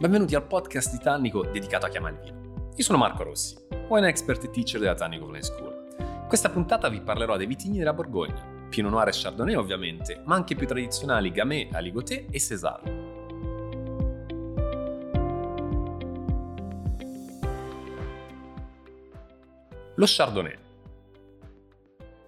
Benvenuti 0.00 0.36
al 0.36 0.46
podcast 0.46 0.92
di 0.92 1.02
Tannico 1.02 1.42
dedicato 1.42 1.86
a 1.86 1.88
chiamare 1.88 2.14
il 2.14 2.20
vino. 2.20 2.70
Io 2.76 2.84
sono 2.84 2.98
Marco 2.98 3.24
Rossi, 3.24 3.56
wine 3.88 4.06
expert 4.06 4.44
e 4.44 4.50
teacher 4.50 4.78
della 4.78 4.94
Tannico 4.94 5.24
Wine 5.24 5.42
School. 5.42 5.86
In 5.98 6.26
questa 6.28 6.50
puntata 6.50 6.88
vi 6.88 7.00
parlerò 7.00 7.36
dei 7.36 7.48
vitigni 7.48 7.78
della 7.78 7.92
Borgogna, 7.92 8.40
Pinot 8.68 8.92
Noir 8.92 9.08
e 9.08 9.10
Chardonnay 9.12 9.56
ovviamente, 9.56 10.22
ma 10.24 10.36
anche 10.36 10.54
più 10.54 10.68
tradizionali 10.68 11.32
Gamay, 11.32 11.70
Aligoté 11.72 12.26
e 12.30 12.38
César. 12.38 12.80
Lo 19.96 20.04
Chardonnay. 20.06 20.58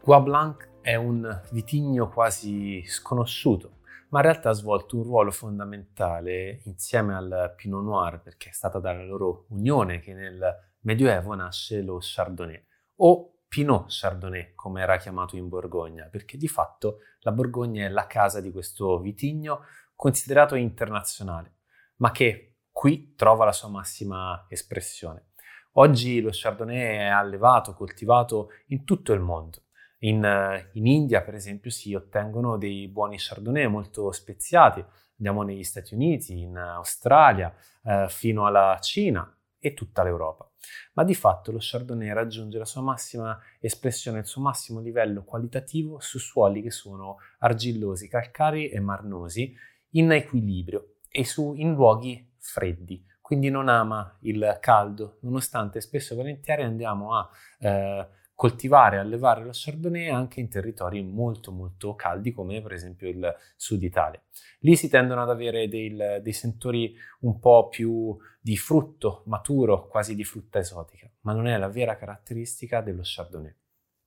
Gua 0.03 0.21
Blanc 0.21 0.69
è 0.81 0.97
un 0.97 1.41
vitigno 1.53 2.09
quasi 2.09 2.83
sconosciuto, 2.85 3.75
ma 4.11 4.19
in 4.19 4.25
realtà 4.25 4.51
ha 4.51 4.55
svolto 4.55 4.97
un 4.97 5.05
ruolo 5.05 5.31
fondamentale 5.31 6.61
insieme 6.65 7.15
al 7.15 7.55
Pinot 7.57 7.83
Noir 7.83 8.21
perché 8.21 8.51
è 8.51 8.53
stata 8.53 8.79
dalla 8.79 9.05
loro 9.05 9.47
unione 9.49 10.01
che 10.01 10.15
nel 10.15 10.69
Medioevo 10.81 11.35
nasce 11.35 11.83
lo 11.83 11.99
Chardonnay 12.01 12.65
o 12.97 13.35
Pinot 13.49 13.87
Chardonnay, 13.89 14.53
come 14.55 14.83
era 14.83 14.97
chiamato 14.97 15.37
in 15.37 15.49
Borgogna, 15.49 16.05
perché 16.05 16.37
di 16.37 16.47
fatto 16.47 16.99
la 17.21 17.33
Borgogna 17.33 17.85
è 17.85 17.89
la 17.89 18.07
casa 18.07 18.41
di 18.41 18.53
questo 18.53 19.01
vitigno 19.01 19.65
considerato 19.97 20.55
internazionale, 20.55 21.57
ma 21.97 22.13
che 22.13 22.59
qui 22.71 23.15
trova 23.17 23.45
la 23.45 23.53
sua 23.53 23.69
massima 23.69 24.47
espressione. 24.49 25.31
Oggi 25.75 26.21
lo 26.21 26.31
Chardonnay 26.33 26.97
è 26.97 27.07
allevato, 27.07 27.75
coltivato 27.75 28.51
in 28.67 28.85
tutto 28.85 29.13
il 29.13 29.21
mondo 29.21 29.65
in, 30.01 30.25
eh, 30.25 30.71
in, 30.73 30.87
India, 30.87 31.23
per 31.23 31.35
esempio, 31.35 31.71
si 31.71 31.95
ottengono 31.95 32.57
dei 32.57 32.89
buoni 32.89 33.17
chardonnay 33.19 33.67
molto 33.67 34.13
speziati. 34.13 34.85
Andiamo 35.19 35.43
negli 35.43 35.63
Stati 35.65 35.95
Uniti, 35.95 36.41
in 36.41 36.57
Australia, 36.57 37.55
eh, 37.85 38.07
fino 38.09 38.47
alla 38.47 38.79
Cina 38.81 39.35
e 39.59 39.75
tutta 39.75 40.03
l'Europa. 40.03 40.51
Ma 40.95 41.05
di 41.05 41.15
fatto 41.15 41.53
lo 41.53 41.59
chardonnay 41.61 42.13
raggiunge 42.13 42.59
la 42.59 42.65
sua 42.65 42.83
massima 42.83 43.39
espressione, 43.61 44.21
il 44.21 44.27
suo 44.27 44.43
massimo 44.43 44.81
livello 44.81 45.25
qualitativo 45.25 46.01
su 46.01 46.19
suoli 46.19 46.63
che 46.63 46.71
sono 46.71 47.17
argillosi, 47.39 48.09
calcarei 48.09 48.69
e 48.69 48.81
marnosi, 48.81 49.55
in 49.95 50.13
equilibrio 50.13 50.97
e 51.11 51.25
su, 51.25 51.55
in 51.55 51.73
luoghi 51.73 52.33
freddi 52.39 53.05
quindi 53.31 53.49
non 53.49 53.69
ama 53.69 54.19
il 54.23 54.59
caldo, 54.59 55.19
nonostante 55.21 55.81
spesso 55.81 56.15
e 56.15 56.17
volentieri 56.17 56.65
andiamo 56.65 57.15
a 57.15 57.31
eh, 57.61 58.09
coltivare 58.41 58.97
e 58.97 59.01
allevare 59.01 59.45
lo 59.45 59.51
Chardonnay 59.53 60.09
anche 60.09 60.41
in 60.41 60.49
territori 60.49 61.03
molto 61.03 61.53
molto 61.53 61.95
caldi 61.95 62.33
come 62.33 62.63
per 62.63 62.73
esempio 62.73 63.07
il 63.07 63.37
sud 63.55 63.83
Italia. 63.83 64.19
Lì 64.61 64.77
si 64.77 64.89
tendono 64.89 65.21
ad 65.21 65.29
avere 65.29 65.69
dei, 65.69 65.95
dei 65.95 66.33
sentori 66.33 66.97
un 67.21 67.39
po' 67.39 67.69
più 67.69 68.17
di 68.41 68.57
frutto 68.57 69.25
maturo, 69.27 69.89
quasi 69.89 70.15
di 70.15 70.25
frutta 70.25 70.59
esotica, 70.59 71.07
ma 71.21 71.35
non 71.35 71.49
è 71.49 71.59
la 71.59 71.69
vera 71.69 71.99
caratteristica 71.99 72.81
dello 72.81 73.03
Chardonnay. 73.05 73.55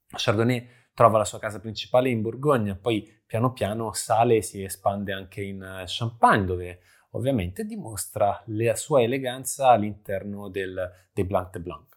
Lo 0.09 0.17
Chardonnay 0.17 0.67
trova 0.95 1.19
la 1.19 1.25
sua 1.25 1.37
casa 1.37 1.59
principale 1.59 2.09
in 2.09 2.23
Borgogna, 2.23 2.73
poi 2.73 3.07
piano 3.27 3.53
piano 3.53 3.93
sale 3.93 4.37
e 4.37 4.41
si 4.41 4.63
espande 4.63 5.13
anche 5.13 5.43
in 5.43 5.83
Champagne 5.85 6.45
dove 6.45 6.79
ovviamente 7.11 7.65
dimostra 7.65 8.41
la 8.47 8.75
sua 8.75 9.03
eleganza 9.03 9.67
all'interno 9.67 10.49
del, 10.49 10.91
dei 11.13 11.23
Blanc 11.23 11.51
de 11.51 11.59
Blanc. 11.59 11.92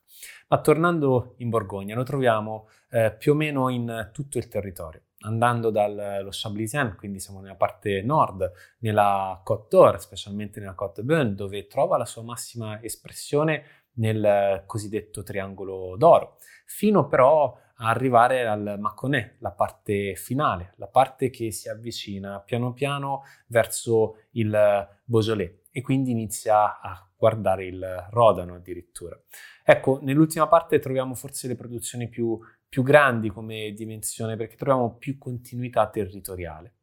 Ma 0.48 0.61
tornando 0.61 1.34
in 1.39 1.48
Borgogna, 1.48 1.95
lo 1.95 2.03
troviamo 2.03 2.69
eh, 2.91 3.12
più 3.12 3.33
o 3.33 3.34
meno 3.34 3.69
in 3.69 4.11
tutto 4.12 4.39
il 4.39 4.48
territorio. 4.48 5.03
Andando 5.20 5.70
dallo 5.70 6.28
Chablisien, 6.31 6.95
quindi 6.97 7.19
siamo 7.19 7.41
nella 7.41 7.56
parte 7.56 8.03
nord, 8.03 8.53
nella 8.78 9.41
Côte 9.42 9.67
d'Or, 9.70 10.00
specialmente 10.00 10.61
nella 10.61 10.75
Côte 10.75 11.03
Beaune, 11.03 11.34
dove 11.34 11.67
trova 11.67 11.97
la 11.97 12.05
sua 12.05 12.22
massima 12.22 12.81
espressione 12.83 13.84
nel 13.94 14.62
cosiddetto 14.67 15.22
triangolo 15.22 15.97
d'oro, 15.97 16.37
fino 16.67 17.06
però 17.06 17.59
a 17.78 17.89
arrivare 17.89 18.47
al 18.47 18.76
Mâconnais, 18.78 19.37
la 19.38 19.50
parte 19.50 20.15
finale, 20.15 20.75
la 20.76 20.87
parte 20.87 21.31
che 21.31 21.50
si 21.50 21.69
avvicina 21.69 22.41
piano 22.41 22.72
piano 22.72 23.22
verso 23.49 24.19
il 24.32 24.88
Beaujolais 25.05 25.65
e 25.76 25.82
quindi 25.82 26.10
inizia 26.10 26.81
a 26.81 27.06
guardare 27.14 27.66
il 27.66 28.06
Rodano 28.09 28.54
addirittura. 28.54 29.20
Ecco, 29.62 29.98
nell'ultima 30.00 30.48
parte 30.48 30.78
troviamo 30.78 31.12
forse 31.12 31.48
le 31.48 31.54
produzioni 31.54 32.09
più, 32.09 32.41
più 32.66 32.82
grandi 32.82 33.28
come 33.28 33.72
dimensione 33.72 34.37
perché 34.37 34.56
troviamo 34.56 34.97
più 34.97 35.19
continuità 35.19 35.87
territoriale. 35.91 36.76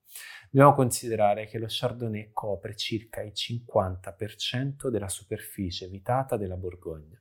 Dobbiamo 0.51 0.75
considerare 0.75 1.47
che 1.47 1.57
lo 1.57 1.65
Chardonnay 1.67 2.29
copre 2.33 2.75
circa 2.75 3.23
il 3.23 3.31
50% 3.33 4.89
della 4.89 5.09
superficie 5.09 5.87
vitata 5.87 6.37
della 6.37 6.55
Borgogna. 6.55 7.19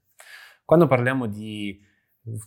Quando 0.66 0.86
parliamo 0.86 1.26
di 1.26 1.82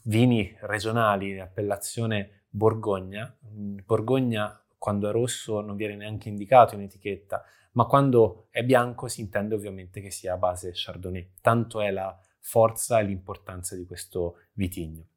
vini 0.03 0.55
regionali 0.61 1.33
di 1.33 1.39
appellazione 1.39 2.43
Borgogna, 2.47 3.35
Borgogna 3.41 4.63
quando 4.77 5.09
è 5.09 5.11
rosso 5.11 5.61
non 5.61 5.75
viene 5.75 5.95
neanche 5.95 6.29
indicato 6.29 6.75
in 6.75 6.81
etichetta, 6.81 7.43
ma 7.75 7.85
quando 7.85 8.47
è 8.49 8.63
bianco 8.63 9.07
si 9.07 9.21
intende 9.21 9.55
ovviamente 9.55 10.01
che 10.01 10.11
sia 10.11 10.33
a 10.33 10.37
base 10.37 10.71
Chardonnay. 10.73 11.31
Tanto 11.41 11.81
è 11.81 11.91
la 11.91 12.17
forza 12.39 12.99
e 12.99 13.03
l'importanza 13.03 13.75
di 13.75 13.85
questo 13.85 14.37
vitigno. 14.53 15.07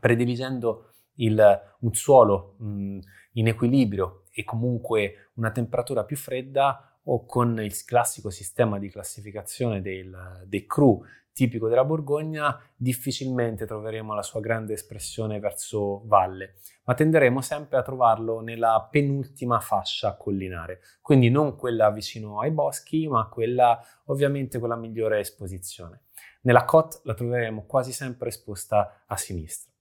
Prediligendo 0.00 0.94
il, 1.16 1.60
un 1.80 1.94
suolo 1.94 2.56
mh, 2.58 2.98
in 3.32 3.46
equilibrio 3.48 4.24
e 4.32 4.42
comunque 4.42 5.30
una 5.34 5.52
temperatura 5.52 6.04
più 6.04 6.16
fredda 6.16 6.98
o 7.04 7.24
con 7.26 7.60
il 7.60 7.84
classico 7.84 8.30
sistema 8.30 8.78
di 8.78 8.88
classificazione 8.88 9.80
del, 9.80 10.42
dei 10.46 10.66
cru 10.66 11.00
tipico 11.34 11.68
della 11.68 11.84
Borgogna, 11.84 12.58
difficilmente 12.76 13.66
troveremo 13.66 14.14
la 14.14 14.22
sua 14.22 14.40
grande 14.40 14.74
espressione 14.74 15.40
verso 15.40 16.02
valle, 16.06 16.54
ma 16.84 16.94
tenderemo 16.94 17.42
sempre 17.42 17.76
a 17.76 17.82
trovarlo 17.82 18.40
nella 18.40 18.86
penultima 18.90 19.58
fascia 19.58 20.16
collinare, 20.16 20.80
quindi 21.02 21.28
non 21.28 21.56
quella 21.56 21.90
vicino 21.90 22.40
ai 22.40 22.52
boschi, 22.52 23.08
ma 23.08 23.28
quella 23.28 23.78
ovviamente 24.06 24.58
con 24.60 24.68
la 24.68 24.76
migliore 24.76 25.18
esposizione. 25.18 26.04
Nella 26.42 26.64
Côte 26.64 27.00
la 27.02 27.14
troveremo 27.14 27.64
quasi 27.66 27.92
sempre 27.92 28.28
esposta 28.28 29.02
a 29.06 29.16
sinistra. 29.16 29.73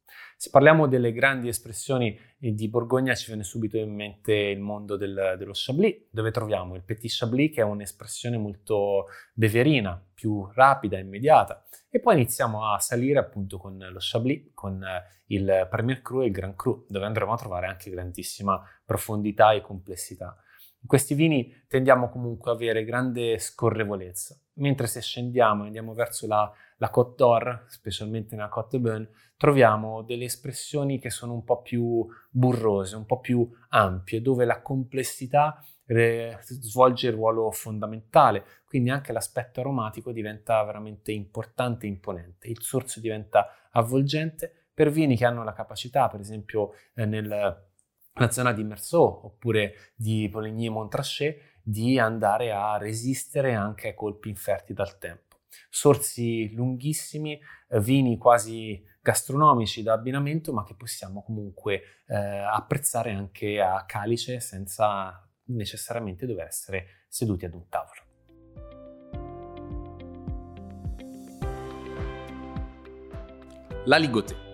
Se 0.44 0.50
parliamo 0.50 0.88
delle 0.88 1.14
grandi 1.14 1.48
espressioni 1.48 2.20
di 2.38 2.68
Borgogna 2.68 3.16
ci 3.16 3.28
viene 3.28 3.44
subito 3.44 3.78
in 3.78 3.96
mente 3.96 4.34
il 4.34 4.60
mondo 4.60 4.98
del, 4.98 5.36
dello 5.38 5.54
Chablis, 5.56 6.08
dove 6.10 6.32
troviamo? 6.32 6.76
Il 6.76 6.84
Petit 6.84 7.10
Chablis 7.18 7.54
che 7.54 7.62
è 7.62 7.64
un'espressione 7.64 8.38
molto 8.38 9.06
beverina, 9.32 10.06
più 10.14 10.46
rapida, 10.54 11.00
immediata, 11.00 11.64
e 11.90 12.02
poi 12.02 12.16
iniziamo 12.16 12.74
a 12.74 12.78
salire 12.80 13.20
appunto 13.20 13.58
con 13.58 13.78
lo 13.78 14.00
Chablis, 14.02 14.50
con 14.54 14.86
il 15.28 15.66
Premier 15.70 16.02
Cru 16.02 16.24
e 16.24 16.26
il 16.26 16.34
Grand 16.34 16.58
Cru, 16.58 16.88
dove 16.90 17.06
andremo 17.06 17.32
a 17.32 17.38
trovare 17.38 17.68
anche 17.68 17.90
grandissima 17.90 18.62
profondità 18.84 19.54
e 19.54 19.62
complessità. 19.62 20.38
In 20.82 20.90
questi 20.90 21.14
vini 21.14 21.64
tendiamo 21.70 22.10
comunque 22.10 22.52
ad 22.52 22.58
avere 22.58 22.84
grande 22.84 23.40
scorrevolezza, 23.40 24.38
mentre 24.56 24.88
se 24.88 25.00
scendiamo 25.00 25.64
e 25.64 25.68
andiamo 25.68 25.94
verso 25.94 26.28
la, 26.28 26.52
la 26.84 26.90
Côte 26.90 27.16
d'Or, 27.16 27.64
specialmente 27.68 28.36
nella 28.36 28.50
Côte 28.50 28.78
de 28.78 28.84
Beaune, 28.84 29.10
troviamo 29.38 30.02
delle 30.02 30.26
espressioni 30.26 31.00
che 31.00 31.10
sono 31.10 31.32
un 31.32 31.46
po' 31.46 31.62
più 31.62 32.06
burrose, 32.30 32.98
un 32.98 33.06
po' 33.06 33.22
più 33.22 33.50
ampie, 33.70 34.22
dove 34.22 34.44
la 34.44 34.62
complessità 34.62 35.64
eh, 35.86 36.38
svolge 36.42 37.08
il 37.08 37.14
ruolo 37.14 37.52
fondamentale, 37.52 38.44
quindi 38.66 38.90
anche 38.90 39.14
l'aspetto 39.14 39.62
aromatico 39.62 40.12
diventa 40.12 40.62
veramente 40.66 41.14
importante 41.14 41.86
e 41.86 41.90
imponente, 41.90 42.50
il 42.50 42.62
sorso 42.62 43.00
diventa 43.00 43.70
avvolgente 43.72 44.68
per 44.74 44.90
vini 44.90 45.16
che 45.16 45.24
hanno 45.26 45.46
la 45.46 45.54
capacità, 45.54 46.10
per 46.10 46.20
esempio 46.20 46.74
eh, 46.96 47.06
nel 47.06 47.66
zona 48.30 48.52
di 48.52 48.64
Merceau 48.64 49.22
oppure 49.24 49.94
di 49.96 50.28
Poligny-Montrachet 50.30 51.62
di 51.64 51.98
andare 51.98 52.52
a 52.52 52.78
resistere 52.78 53.54
anche 53.54 53.88
ai 53.88 53.96
colpi 53.96 54.28
inferti 54.28 54.74
dal 54.74 54.98
tempo. 54.98 55.23
Sorsi 55.70 56.54
lunghissimi, 56.54 57.40
eh, 57.70 57.80
vini 57.80 58.18
quasi 58.18 58.84
gastronomici 59.02 59.84
da 59.84 59.94
abbinamento, 59.94 60.54
ma 60.54 60.64
che 60.64 60.76
possiamo 60.76 61.24
comunque 61.24 61.82
eh, 62.08 62.16
apprezzare 62.16 63.12
anche 63.12 63.60
a 63.60 63.84
calice 63.86 64.40
senza 64.40 65.30
necessariamente 65.46 66.26
dover 66.26 66.48
essere 66.48 67.06
seduti 67.08 67.46
ad 67.46 67.54
un 67.54 67.68
tavolo. 67.68 68.02
La 73.86 73.98
Ligoté 73.98 74.52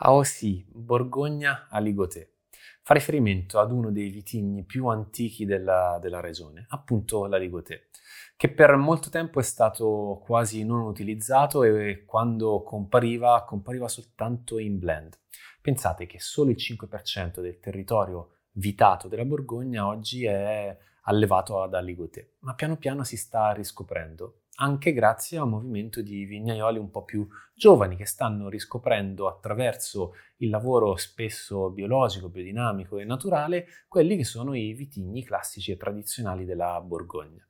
Aosì, 0.00 0.64
Borgogna 0.70 1.66
Aligoté. 1.68 2.37
Fa 2.82 2.94
riferimento 2.94 3.58
ad 3.58 3.72
uno 3.72 3.90
dei 3.90 4.10
vitigni 4.10 4.64
più 4.64 4.86
antichi 4.86 5.44
della, 5.44 5.98
della 6.00 6.20
regione, 6.20 6.66
appunto 6.68 7.26
la 7.26 7.36
Ligotè, 7.36 7.88
che 8.36 8.48
per 8.50 8.76
molto 8.76 9.10
tempo 9.10 9.40
è 9.40 9.42
stato 9.42 10.20
quasi 10.24 10.64
non 10.64 10.80
utilizzato 10.80 11.64
e 11.64 12.04
quando 12.04 12.62
compariva, 12.62 13.44
compariva 13.44 13.88
soltanto 13.88 14.58
in 14.58 14.78
blend. 14.78 15.18
Pensate 15.60 16.06
che 16.06 16.20
solo 16.20 16.50
il 16.50 16.56
5% 16.56 17.40
del 17.40 17.58
territorio 17.60 18.36
vitato 18.52 19.08
della 19.08 19.24
Borgogna 19.24 19.86
oggi 19.86 20.24
è 20.24 20.76
allevato 21.02 21.62
ad 21.62 21.74
Aligoté, 21.74 22.34
ma 22.40 22.54
piano 22.54 22.76
piano 22.76 23.04
si 23.04 23.16
sta 23.16 23.52
riscoprendo, 23.52 24.37
anche 24.60 24.92
grazie 24.92 25.38
a 25.38 25.44
un 25.44 25.50
movimento 25.50 26.02
di 26.02 26.24
vignaioli 26.24 26.78
un 26.78 26.90
po' 26.90 27.04
più 27.04 27.26
giovani 27.54 27.96
che 27.96 28.06
stanno 28.06 28.48
riscoprendo 28.48 29.28
attraverso 29.28 30.14
il 30.38 30.50
lavoro 30.50 30.96
spesso 30.96 31.70
biologico, 31.70 32.28
biodinamico 32.28 32.98
e 32.98 33.04
naturale 33.04 33.66
quelli 33.88 34.16
che 34.16 34.24
sono 34.24 34.54
i 34.54 34.72
vitigni 34.72 35.24
classici 35.24 35.72
e 35.72 35.76
tradizionali 35.76 36.44
della 36.44 36.80
Borgogna. 36.80 37.46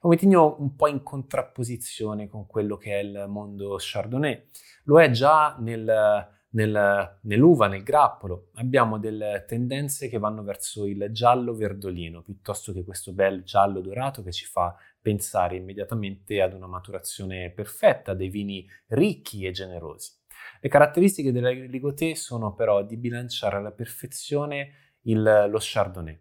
È 0.00 0.04
un 0.04 0.10
vitigno 0.10 0.56
un 0.60 0.76
po' 0.76 0.86
in 0.86 1.02
contrapposizione 1.02 2.28
con 2.28 2.46
quello 2.46 2.76
che 2.76 3.00
è 3.00 3.02
il 3.02 3.26
mondo 3.28 3.76
Chardonnay. 3.78 4.48
Lo 4.84 5.00
è 5.00 5.10
già 5.10 5.56
nel 5.58 6.36
nel, 6.50 7.18
nell'uva, 7.22 7.66
nel 7.66 7.82
grappolo, 7.82 8.50
abbiamo 8.54 8.98
delle 8.98 9.44
tendenze 9.46 10.08
che 10.08 10.18
vanno 10.18 10.42
verso 10.42 10.86
il 10.86 11.08
giallo 11.10 11.54
verdolino 11.54 12.22
piuttosto 12.22 12.72
che 12.72 12.84
questo 12.84 13.12
bel 13.12 13.42
giallo 13.42 13.80
dorato 13.80 14.22
che 14.22 14.32
ci 14.32 14.46
fa 14.46 14.74
pensare 15.00 15.56
immediatamente 15.56 16.40
ad 16.40 16.54
una 16.54 16.66
maturazione 16.66 17.50
perfetta, 17.50 18.14
dei 18.14 18.28
vini 18.28 18.66
ricchi 18.88 19.44
e 19.44 19.50
generosi. 19.50 20.12
Le 20.60 20.68
caratteristiche 20.68 21.32
della 21.32 21.50
Ligotè 21.50 22.14
sono 22.14 22.54
però 22.54 22.82
di 22.82 22.96
bilanciare 22.96 23.56
alla 23.56 23.70
perfezione 23.70 24.96
il, 25.02 25.46
lo 25.48 25.58
Chardonnay. 25.60 26.20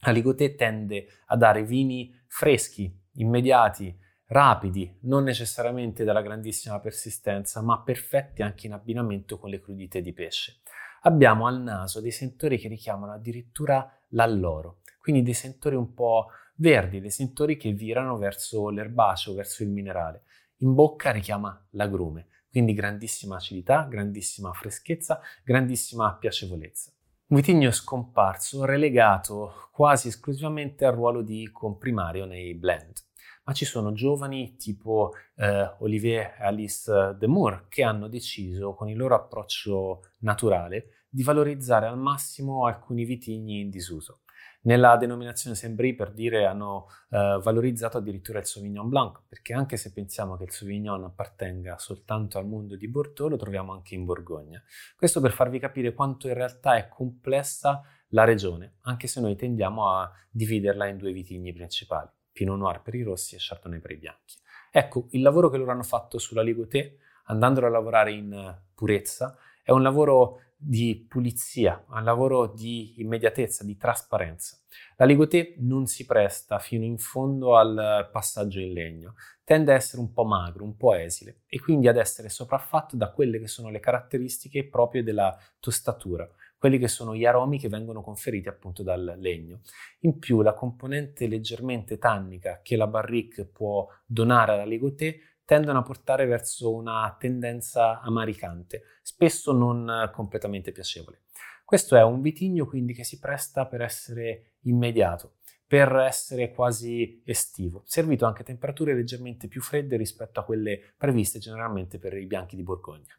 La 0.00 0.12
Ligotè 0.12 0.54
tende 0.54 1.06
a 1.26 1.36
dare 1.36 1.64
vini 1.64 2.14
freschi, 2.26 2.94
immediati, 3.14 3.94
rapidi, 4.28 4.98
non 5.02 5.22
necessariamente 5.22 6.04
dalla 6.04 6.22
grandissima 6.22 6.80
persistenza, 6.80 7.62
ma 7.62 7.82
perfetti 7.82 8.42
anche 8.42 8.66
in 8.66 8.72
abbinamento 8.72 9.38
con 9.38 9.50
le 9.50 9.60
crudite 9.60 10.00
di 10.00 10.12
pesce. 10.12 10.60
Abbiamo 11.02 11.46
al 11.46 11.60
naso 11.60 12.00
dei 12.00 12.10
sentori 12.10 12.58
che 12.58 12.68
richiamano 12.68 13.12
addirittura 13.12 13.88
l'alloro, 14.10 14.80
quindi 15.00 15.22
dei 15.22 15.34
sentori 15.34 15.76
un 15.76 15.94
po' 15.94 16.26
verdi, 16.56 17.00
dei 17.00 17.10
sentori 17.10 17.56
che 17.56 17.72
virano 17.72 18.16
verso 18.16 18.70
l'erbaceo, 18.70 19.34
verso 19.34 19.62
il 19.62 19.68
minerale. 19.68 20.22
In 20.58 20.74
bocca 20.74 21.12
richiama 21.12 21.64
l'agrume, 21.70 22.28
quindi 22.50 22.72
grandissima 22.72 23.36
acidità, 23.36 23.86
grandissima 23.88 24.52
freschezza, 24.52 25.20
grandissima 25.44 26.16
piacevolezza. 26.16 26.90
Un 27.28 27.36
vitigno 27.36 27.70
scomparso, 27.70 28.64
relegato 28.64 29.68
quasi 29.72 30.08
esclusivamente 30.08 30.84
al 30.84 30.94
ruolo 30.94 31.22
di 31.22 31.48
comprimario 31.52 32.24
nei 32.24 32.54
blend 32.54 33.05
ma 33.46 33.52
ci 33.52 33.64
sono 33.64 33.92
giovani 33.92 34.56
tipo 34.56 35.12
eh, 35.36 35.74
Olivier 35.78 36.34
e 36.38 36.44
Alice 36.44 37.16
de 37.16 37.26
Moore 37.28 37.66
che 37.68 37.84
hanno 37.84 38.08
deciso 38.08 38.74
con 38.74 38.88
il 38.88 38.96
loro 38.96 39.14
approccio 39.14 40.02
naturale 40.20 41.04
di 41.08 41.22
valorizzare 41.22 41.86
al 41.86 41.96
massimo 41.98 42.66
alcuni 42.66 43.04
vitigni 43.04 43.60
in 43.60 43.70
disuso. 43.70 44.20
Nella 44.62 44.96
denominazione 44.96 45.54
Sembri, 45.54 45.94
per 45.94 46.12
dire, 46.12 46.44
hanno 46.44 46.88
eh, 47.10 47.38
valorizzato 47.40 47.98
addirittura 47.98 48.40
il 48.40 48.46
Sauvignon 48.46 48.88
Blanc, 48.88 49.22
perché 49.28 49.54
anche 49.54 49.76
se 49.76 49.92
pensiamo 49.92 50.36
che 50.36 50.42
il 50.42 50.50
Sauvignon 50.50 51.04
appartenga 51.04 51.78
soltanto 51.78 52.38
al 52.38 52.48
mondo 52.48 52.74
di 52.74 52.88
Bordeaux, 52.88 53.30
lo 53.30 53.36
troviamo 53.36 53.72
anche 53.72 53.94
in 53.94 54.04
Borgogna. 54.04 54.60
Questo 54.96 55.20
per 55.20 55.30
farvi 55.30 55.60
capire 55.60 55.94
quanto 55.94 56.26
in 56.26 56.34
realtà 56.34 56.76
è 56.76 56.88
complessa 56.88 57.80
la 58.08 58.24
regione, 58.24 58.78
anche 58.82 59.06
se 59.06 59.20
noi 59.20 59.36
tendiamo 59.36 59.88
a 59.88 60.10
dividerla 60.30 60.88
in 60.88 60.96
due 60.96 61.12
vitigni 61.12 61.52
principali. 61.52 62.10
Pinot 62.36 62.58
Noir 62.58 62.82
per 62.82 62.94
i 62.94 63.02
rossi 63.02 63.34
e 63.34 63.38
Chardonnay 63.40 63.80
per 63.80 63.92
i 63.92 63.96
bianchi. 63.96 64.36
Ecco, 64.70 65.06
il 65.12 65.22
lavoro 65.22 65.48
che 65.48 65.56
loro 65.56 65.70
hanno 65.70 65.82
fatto 65.82 66.18
sulla 66.18 66.42
Ligotè, 66.42 66.94
andandolo 67.24 67.66
a 67.66 67.70
lavorare 67.70 68.12
in 68.12 68.58
purezza, 68.74 69.38
è 69.62 69.70
un 69.70 69.80
lavoro 69.80 70.42
di 70.54 71.06
pulizia, 71.08 71.82
un 71.88 72.04
lavoro 72.04 72.46
di 72.46 73.00
immediatezza, 73.00 73.64
di 73.64 73.78
trasparenza. 73.78 74.58
La 74.96 75.06
Ligotè 75.06 75.54
non 75.58 75.86
si 75.86 76.04
presta 76.04 76.58
fino 76.58 76.84
in 76.84 76.98
fondo 76.98 77.56
al 77.56 78.08
passaggio 78.12 78.60
in 78.60 78.72
legno, 78.72 79.14
tende 79.44 79.72
a 79.72 79.76
essere 79.76 80.02
un 80.02 80.12
po' 80.12 80.24
magro, 80.24 80.64
un 80.64 80.76
po' 80.76 80.94
esile 80.94 81.42
e 81.46 81.58
quindi 81.58 81.88
ad 81.88 81.96
essere 81.96 82.28
sopraffatto 82.28 82.96
da 82.96 83.12
quelle 83.12 83.38
che 83.38 83.48
sono 83.48 83.70
le 83.70 83.80
caratteristiche 83.80 84.66
proprie 84.66 85.02
della 85.02 85.34
tostatura, 85.58 86.28
quelli 86.66 86.80
che 86.80 86.88
sono 86.88 87.14
gli 87.14 87.24
aromi 87.24 87.60
che 87.60 87.68
vengono 87.68 88.02
conferiti 88.02 88.48
appunto 88.48 88.82
dal 88.82 89.14
legno. 89.18 89.60
In 90.00 90.18
più 90.18 90.42
la 90.42 90.52
componente 90.52 91.28
leggermente 91.28 91.96
tannica 91.96 92.60
che 92.60 92.76
la 92.76 92.88
barrique 92.88 93.44
può 93.44 93.86
donare 94.04 94.54
alla 94.54 94.64
ligotè 94.64 95.16
tendono 95.44 95.78
a 95.78 95.82
portare 95.82 96.26
verso 96.26 96.74
una 96.74 97.14
tendenza 97.20 98.00
amaricante, 98.00 98.82
spesso 99.00 99.52
non 99.52 100.10
completamente 100.12 100.72
piacevole. 100.72 101.20
Questo 101.64 101.94
è 101.94 102.02
un 102.02 102.20
vitigno 102.20 102.66
quindi 102.66 102.94
che 102.94 103.04
si 103.04 103.20
presta 103.20 103.66
per 103.66 103.82
essere 103.82 104.54
immediato, 104.62 105.36
per 105.64 105.94
essere 105.94 106.50
quasi 106.50 107.22
estivo, 107.24 107.82
servito 107.86 108.26
anche 108.26 108.42
a 108.42 108.44
temperature 108.44 108.92
leggermente 108.92 109.46
più 109.46 109.60
fredde 109.60 109.96
rispetto 109.96 110.40
a 110.40 110.44
quelle 110.44 110.94
previste 110.96 111.38
generalmente 111.38 112.00
per 112.00 112.16
i 112.16 112.26
bianchi 112.26 112.56
di 112.56 112.64
Borgogna. 112.64 113.16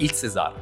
Il 0.00 0.12
César. 0.12 0.54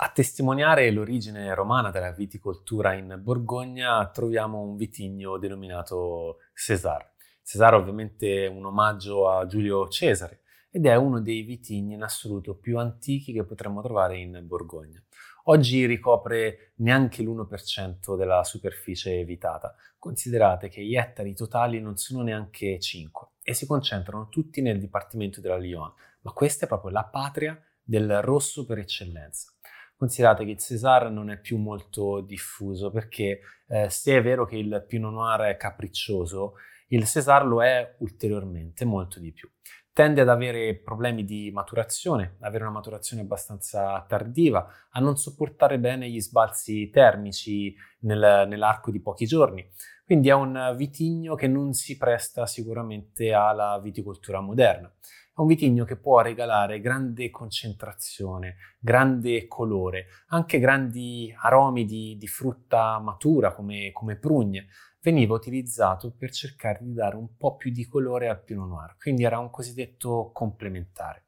A 0.00 0.08
testimoniare 0.12 0.90
l'origine 0.90 1.54
romana 1.54 1.90
della 1.90 2.10
viticoltura 2.10 2.94
in 2.94 3.20
Borgogna 3.22 4.08
troviamo 4.08 4.60
un 4.60 4.74
vitigno 4.76 5.38
denominato 5.38 6.38
César. 6.52 7.12
César 7.44 7.74
ovviamente 7.74 8.46
è 8.46 8.48
un 8.48 8.64
omaggio 8.64 9.30
a 9.30 9.46
Giulio 9.46 9.86
Cesare 9.86 10.40
ed 10.70 10.84
è 10.84 10.96
uno 10.96 11.20
dei 11.20 11.42
vitigni 11.42 11.94
in 11.94 12.02
assoluto 12.02 12.56
più 12.56 12.76
antichi 12.78 13.32
che 13.32 13.44
potremmo 13.44 13.82
trovare 13.82 14.18
in 14.18 14.40
Borgogna. 14.44 15.00
Oggi 15.50 15.86
ricopre 15.86 16.72
neanche 16.76 17.22
l'1% 17.22 18.18
della 18.18 18.44
superficie 18.44 19.18
evitata. 19.18 19.74
Considerate 19.98 20.68
che 20.68 20.84
gli 20.84 20.94
ettari 20.94 21.34
totali 21.34 21.80
non 21.80 21.96
sono 21.96 22.22
neanche 22.22 22.78
5 22.78 23.28
e 23.42 23.54
si 23.54 23.66
concentrano 23.66 24.28
tutti 24.28 24.60
nel 24.60 24.78
dipartimento 24.78 25.40
della 25.40 25.56
Lyon, 25.56 25.90
ma 26.20 26.32
questa 26.32 26.66
è 26.66 26.68
proprio 26.68 26.90
la 26.90 27.04
patria 27.04 27.58
del 27.82 28.20
rosso 28.20 28.66
per 28.66 28.76
eccellenza. 28.76 29.50
Considerate 29.96 30.44
che 30.44 30.50
il 30.50 30.58
César 30.58 31.10
non 31.10 31.30
è 31.30 31.40
più 31.40 31.56
molto 31.56 32.20
diffuso 32.20 32.90
perché 32.90 33.40
eh, 33.68 33.88
se 33.88 34.18
è 34.18 34.22
vero 34.22 34.44
che 34.44 34.58
il 34.58 34.84
Pinot 34.86 35.12
Noir 35.12 35.40
è 35.52 35.56
capriccioso, 35.56 36.56
il 36.88 37.06
César 37.06 37.46
lo 37.46 37.64
è 37.64 37.96
ulteriormente 38.00 38.84
molto 38.84 39.18
di 39.18 39.32
più 39.32 39.50
tende 39.98 40.20
ad 40.20 40.28
avere 40.28 40.76
problemi 40.76 41.24
di 41.24 41.50
maturazione, 41.52 42.36
avere 42.42 42.62
una 42.62 42.72
maturazione 42.72 43.22
abbastanza 43.22 44.04
tardiva, 44.06 44.64
a 44.90 45.00
non 45.00 45.16
sopportare 45.16 45.80
bene 45.80 46.08
gli 46.08 46.20
sbalzi 46.20 46.88
termici 46.88 47.74
nel, 48.02 48.46
nell'arco 48.46 48.92
di 48.92 49.00
pochi 49.00 49.26
giorni. 49.26 49.68
Quindi 50.04 50.28
è 50.28 50.34
un 50.34 50.72
vitigno 50.76 51.34
che 51.34 51.48
non 51.48 51.72
si 51.72 51.96
presta 51.96 52.46
sicuramente 52.46 53.32
alla 53.32 53.80
viticoltura 53.82 54.40
moderna. 54.40 54.88
È 55.34 55.40
un 55.40 55.48
vitigno 55.48 55.84
che 55.84 55.96
può 55.96 56.20
regalare 56.20 56.78
grande 56.78 57.30
concentrazione, 57.30 58.54
grande 58.78 59.48
colore, 59.48 60.06
anche 60.28 60.60
grandi 60.60 61.34
aromi 61.36 61.84
di, 61.84 62.16
di 62.16 62.26
frutta 62.28 63.00
matura 63.00 63.52
come, 63.52 63.90
come 63.90 64.14
prugne, 64.14 64.68
veniva 65.08 65.34
utilizzato 65.34 66.12
per 66.12 66.30
cercare 66.30 66.80
di 66.82 66.92
dare 66.92 67.16
un 67.16 67.34
po' 67.36 67.56
più 67.56 67.70
di 67.70 67.86
colore 67.86 68.28
al 68.28 68.42
Pinot 68.42 68.68
Noir, 68.68 68.96
quindi 68.98 69.24
era 69.24 69.38
un 69.38 69.48
cosiddetto 69.48 70.30
complementare. 70.34 71.24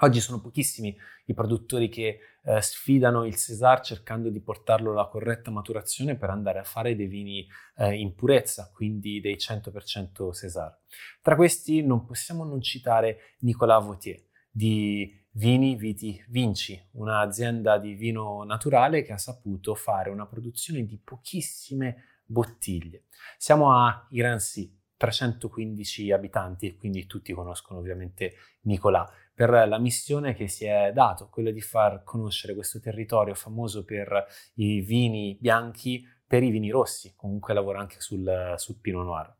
Oggi 0.00 0.18
sono 0.18 0.40
pochissimi 0.40 0.96
i 1.26 1.34
produttori 1.34 1.88
che 1.88 2.18
eh, 2.42 2.60
sfidano 2.60 3.24
il 3.24 3.36
César 3.36 3.80
cercando 3.80 4.28
di 4.28 4.40
portarlo 4.40 4.90
alla 4.90 5.06
corretta 5.06 5.52
maturazione 5.52 6.16
per 6.16 6.30
andare 6.30 6.58
a 6.58 6.64
fare 6.64 6.96
dei 6.96 7.06
vini 7.06 7.46
eh, 7.76 7.94
in 7.94 8.14
purezza, 8.16 8.72
quindi 8.74 9.20
dei 9.20 9.36
100% 9.36 10.32
César. 10.32 10.76
Tra 11.22 11.36
questi 11.36 11.86
non 11.86 12.04
possiamo 12.04 12.44
non 12.44 12.60
citare 12.60 13.36
Nicolas 13.40 13.84
Vautier 13.84 14.20
di 14.50 15.22
Vini 15.36 15.76
Viti 15.76 16.20
Vinci, 16.28 16.80
un'azienda 16.92 17.78
di 17.78 17.94
vino 17.94 18.42
naturale 18.42 19.02
che 19.02 19.12
ha 19.12 19.18
saputo 19.18 19.76
fare 19.76 20.10
una 20.10 20.26
produzione 20.26 20.84
di 20.84 20.98
pochissime 20.98 22.13
bottiglie. 22.24 23.04
Siamo 23.36 23.72
a 23.72 24.06
Iransi, 24.10 24.82
315 24.96 26.12
abitanti 26.12 26.66
e 26.66 26.76
quindi 26.76 27.06
tutti 27.06 27.32
conoscono 27.32 27.78
ovviamente 27.78 28.34
Nicolà 28.62 29.10
per 29.34 29.50
la 29.50 29.78
missione 29.78 30.32
che 30.34 30.46
si 30.46 30.64
è 30.64 30.92
dato, 30.94 31.28
quella 31.28 31.50
di 31.50 31.60
far 31.60 32.04
conoscere 32.04 32.54
questo 32.54 32.78
territorio 32.80 33.34
famoso 33.34 33.84
per 33.84 34.24
i 34.54 34.80
vini 34.80 35.36
bianchi 35.40 36.06
per 36.26 36.42
i 36.42 36.50
vini 36.50 36.70
rossi, 36.70 37.14
comunque 37.14 37.54
lavora 37.54 37.80
anche 37.80 38.00
sul, 38.00 38.54
sul 38.56 38.80
Pinot 38.80 39.04
Noir. 39.04 39.34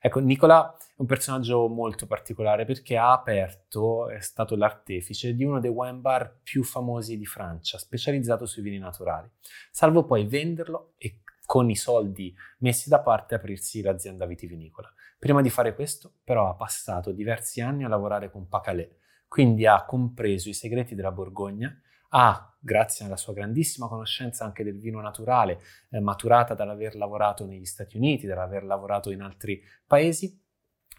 Ecco, 0.00 0.20
Nicola 0.20 0.74
è 0.74 0.94
un 0.96 1.06
personaggio 1.06 1.68
molto 1.68 2.06
particolare 2.06 2.64
perché 2.64 2.96
ha 2.96 3.12
aperto, 3.12 4.08
è 4.08 4.20
stato 4.20 4.56
l'artefice 4.56 5.34
di 5.34 5.44
uno 5.44 5.60
dei 5.60 5.70
wine 5.70 5.98
bar 5.98 6.38
più 6.42 6.62
famosi 6.62 7.18
di 7.18 7.26
Francia, 7.26 7.76
specializzato 7.76 8.46
sui 8.46 8.62
vini 8.62 8.78
naturali, 8.78 9.28
salvo 9.70 10.04
poi 10.04 10.26
venderlo 10.26 10.94
e 10.96 11.20
con 11.48 11.70
i 11.70 11.76
soldi 11.76 12.36
messi 12.58 12.90
da 12.90 13.00
parte 13.00 13.34
aprirsi 13.34 13.80
l'azienda 13.80 14.26
vitivinicola. 14.26 14.92
Prima 15.18 15.40
di 15.40 15.48
fare 15.48 15.74
questo, 15.74 16.16
però, 16.22 16.50
ha 16.50 16.54
passato 16.54 17.10
diversi 17.10 17.62
anni 17.62 17.84
a 17.84 17.88
lavorare 17.88 18.30
con 18.30 18.48
Pacalé, 18.48 18.98
quindi 19.26 19.64
ha 19.64 19.86
compreso 19.86 20.50
i 20.50 20.52
segreti 20.52 20.94
della 20.94 21.10
Borgogna, 21.10 21.74
ha, 22.10 22.54
grazie 22.60 23.06
alla 23.06 23.16
sua 23.16 23.32
grandissima 23.32 23.88
conoscenza 23.88 24.44
anche 24.44 24.62
del 24.62 24.78
vino 24.78 25.00
naturale, 25.00 25.62
eh, 25.88 26.00
maturata 26.00 26.52
dall'aver 26.52 26.96
lavorato 26.96 27.46
negli 27.46 27.64
Stati 27.64 27.96
Uniti, 27.96 28.26
dall'aver 28.26 28.64
lavorato 28.64 29.10
in 29.10 29.22
altri 29.22 29.62
paesi, 29.86 30.38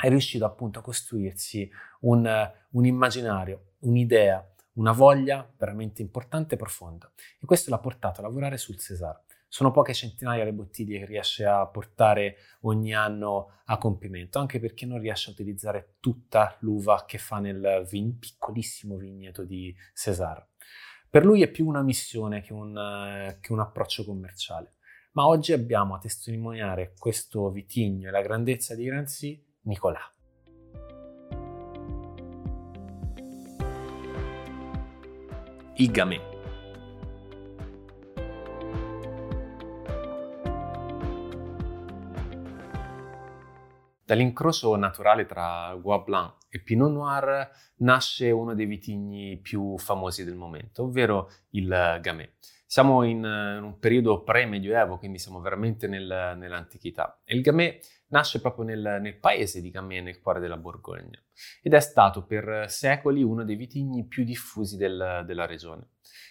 è 0.02 0.10
riuscito 0.10 0.46
appunto 0.46 0.80
a 0.80 0.82
costruirsi 0.82 1.70
un, 2.02 2.52
un 2.72 2.86
immaginario, 2.86 3.74
un'idea, 3.82 4.52
una 4.74 4.94
voglia 4.94 5.48
veramente 5.60 6.02
importante 6.02 6.56
e 6.56 6.58
profonda. 6.58 7.08
E 7.40 7.46
questo 7.46 7.70
l'ha 7.70 7.78
portato 7.78 8.22
a 8.22 8.24
lavorare 8.24 8.58
sul 8.58 8.80
Cesar. 8.80 9.28
Sono 9.52 9.72
poche 9.72 9.96
centinaia 9.96 10.44
le 10.44 10.54
bottiglie 10.54 11.00
che 11.00 11.06
riesce 11.06 11.44
a 11.44 11.66
portare 11.66 12.36
ogni 12.62 12.94
anno 12.94 13.62
a 13.66 13.80
compimento, 13.80 14.38
anche 14.38 14.60
perché 14.60 14.86
non 14.86 15.00
riesce 15.00 15.32
a 15.32 15.34
utilizzare 15.34 15.96
tutta 16.00 16.56
l'uva 16.60 17.04
che 17.08 17.18
fa 17.18 17.40
nel 17.40 17.84
vin- 17.90 18.20
piccolissimo 18.20 18.96
vigneto 18.96 19.44
di 19.44 19.76
Cesar. 19.96 20.48
Per 21.10 21.26
lui 21.26 21.42
è 21.42 21.50
più 21.50 21.66
una 21.66 21.82
missione 21.82 22.42
che 22.42 22.54
un, 22.54 22.76
uh, 22.76 23.40
che 23.40 23.52
un 23.52 23.60
approccio 23.60 24.06
commerciale. 24.06 24.76
Ma 25.14 25.26
oggi 25.26 25.52
abbiamo 25.52 25.96
a 25.96 25.98
testimoniare 25.98 26.94
questo 26.96 27.50
vitigno 27.50 28.08
e 28.08 28.12
la 28.12 28.22
grandezza 28.22 28.76
di 28.76 28.86
Grancy 28.86 29.44
Nicolà. 29.62 30.00
Il 35.78 35.92
Dall'incrocio 44.10 44.76
naturale 44.76 45.28
tra 45.28 45.78
Gua 45.80 46.00
Blanc 46.00 46.38
e 46.50 46.64
Pinot 46.64 46.90
Noir 46.90 47.48
nasce 47.76 48.32
uno 48.32 48.56
dei 48.56 48.66
vitigni 48.66 49.38
più 49.38 49.78
famosi 49.78 50.24
del 50.24 50.34
momento, 50.34 50.86
ovvero 50.86 51.30
il 51.52 52.00
Gamay. 52.02 52.28
Siamo 52.66 53.04
in, 53.04 53.24
un 53.24 53.78
periodo 53.78 54.24
pre-medioevo, 54.24 54.98
quindi 54.98 55.20
siamo 55.20 55.42
veramente 55.42 55.88
nel, 55.88 56.34
nell'antichità. 56.38 57.22
E 57.24 57.36
il 57.36 57.44
Gamay 57.44 57.78
nasce 58.08 58.42
proprio 58.42 58.66
nel, 58.66 58.98
nel, 59.00 59.20
paese 59.20 59.62
di 59.62 59.70
Gamay, 59.70 60.02
nel 60.02 60.20
cuore 60.22 60.40
della 60.40 60.58
Borgogna, 60.58 61.24
ed 61.62 61.76
è 61.76 61.80
stato 61.80 62.26
per 62.26 62.66
secoli 62.68 63.22
uno 63.22 63.44
dei 63.44 63.58
vitigni 63.58 64.08
più 64.08 64.24
diffusi 64.24 64.76
del, 64.76 65.22
della 65.28 65.46
regione. 65.46 65.90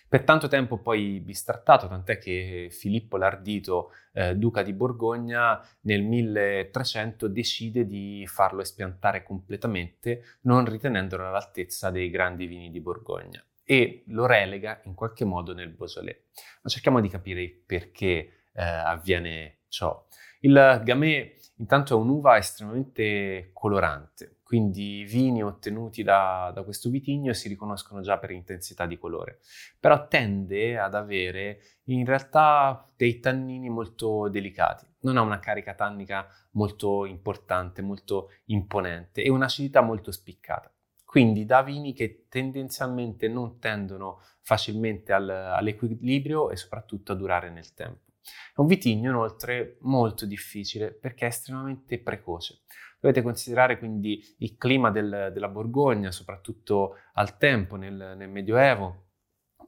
Per 0.08 0.24
tanto 0.24 0.48
tempo 0.48 0.78
poi 0.78 1.20
bistrattato, 1.20 1.86
tant'è 1.86 2.16
che 2.16 2.68
Filippo 2.70 3.18
l'Ardito, 3.18 3.92
eh, 4.14 4.34
duca 4.36 4.62
di 4.62 4.72
Borgogna, 4.72 5.60
nel 5.82 6.02
1300 6.02 7.28
decide 7.28 7.84
di 7.84 8.24
farlo 8.26 8.62
espiantare 8.62 9.22
completamente, 9.22 10.38
non 10.42 10.64
ritenendolo 10.64 11.26
all'altezza 11.26 11.90
dei 11.90 12.08
grandi 12.08 12.46
vini 12.46 12.70
di 12.70 12.80
Borgogna 12.80 13.44
e 13.62 14.04
lo 14.06 14.24
relega 14.24 14.80
in 14.84 14.94
qualche 14.94 15.26
modo 15.26 15.52
nel 15.52 15.68
Beaujolais. 15.68 16.16
Ma 16.62 16.70
cerchiamo 16.70 17.02
di 17.02 17.08
capire 17.10 17.46
perché 17.66 18.46
eh, 18.54 18.62
avviene 18.62 19.58
ciò. 19.68 20.06
Il 20.40 20.80
Gamay 20.84 21.36
intanto 21.56 21.94
è 21.94 22.00
un'uva 22.00 22.38
estremamente 22.38 23.50
colorante, 23.52 24.37
quindi 24.48 25.00
i 25.00 25.04
vini 25.04 25.42
ottenuti 25.42 26.02
da, 26.02 26.50
da, 26.54 26.62
questo 26.62 26.88
vitigno 26.88 27.34
si 27.34 27.48
riconoscono 27.48 28.00
già 28.00 28.16
per 28.16 28.30
intensità 28.30 28.86
di 28.86 28.96
colore, 28.96 29.40
però 29.78 30.08
tende 30.08 30.78
ad 30.78 30.94
avere 30.94 31.60
in 31.88 32.06
realtà 32.06 32.90
dei 32.96 33.20
tannini 33.20 33.68
molto 33.68 34.30
delicati, 34.30 34.86
non 35.00 35.18
ha 35.18 35.20
una 35.20 35.38
carica 35.38 35.74
tannica 35.74 36.26
molto 36.52 37.04
importante, 37.04 37.82
molto 37.82 38.30
imponente 38.46 39.22
e 39.22 39.28
un'acidità 39.28 39.82
molto 39.82 40.10
spiccata. 40.12 40.72
Quindi 41.04 41.44
da 41.44 41.60
vini 41.60 41.92
che 41.92 42.24
tendenzialmente 42.30 43.28
non 43.28 43.58
tendono 43.58 44.22
facilmente 44.40 45.12
al, 45.12 45.28
all'equilibrio 45.28 46.48
e 46.48 46.56
soprattutto 46.56 47.12
a 47.12 47.16
durare 47.16 47.50
nel 47.50 47.74
tempo. 47.74 48.12
È 48.54 48.60
un 48.60 48.66
vitigno 48.66 49.10
inoltre 49.10 49.76
molto 49.80 50.24
difficile 50.24 50.90
perché 50.90 51.26
è 51.26 51.28
estremamente 51.28 51.98
precoce. 51.98 52.62
Dovete 53.00 53.22
considerare 53.22 53.78
quindi 53.78 54.22
il 54.38 54.56
clima 54.56 54.90
del, 54.90 55.30
della 55.32 55.48
Borgogna, 55.48 56.10
soprattutto 56.10 56.96
al 57.14 57.36
tempo, 57.38 57.76
nel, 57.76 58.14
nel 58.16 58.28
Medioevo, 58.28 59.08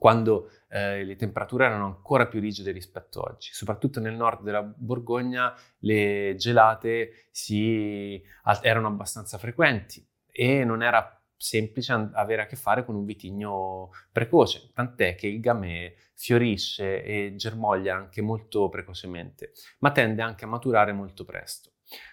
quando 0.01 0.49
eh, 0.67 1.03
le 1.03 1.15
temperature 1.15 1.65
erano 1.65 1.85
ancora 1.85 2.27
più 2.27 2.39
rigide 2.39 2.71
rispetto 2.71 3.21
a 3.21 3.31
oggi. 3.31 3.51
Soprattutto 3.53 3.99
nel 3.99 4.15
nord 4.15 4.41
della 4.41 4.63
Borgogna 4.63 5.53
le 5.79 6.33
gelate 6.37 7.27
si, 7.29 8.19
erano 8.61 8.87
abbastanza 8.87 9.37
frequenti 9.37 10.03
e 10.25 10.63
non 10.63 10.81
era 10.81 11.21
semplice 11.37 12.09
avere 12.13 12.41
a 12.41 12.45
che 12.45 12.55
fare 12.55 12.83
con 12.83 12.95
un 12.95 13.05
vitigno 13.05 13.91
precoce, 14.11 14.71
tant'è 14.73 15.15
che 15.15 15.27
il 15.27 15.39
gamay 15.39 15.93
fiorisce 16.15 17.03
e 17.03 17.33
germoglia 17.35 17.95
anche 17.95 18.21
molto 18.21 18.69
precocemente, 18.69 19.51
ma 19.79 19.91
tende 19.91 20.21
anche 20.21 20.45
a 20.45 20.47
maturare 20.47 20.93
molto 20.93 21.25
presto. 21.25 21.70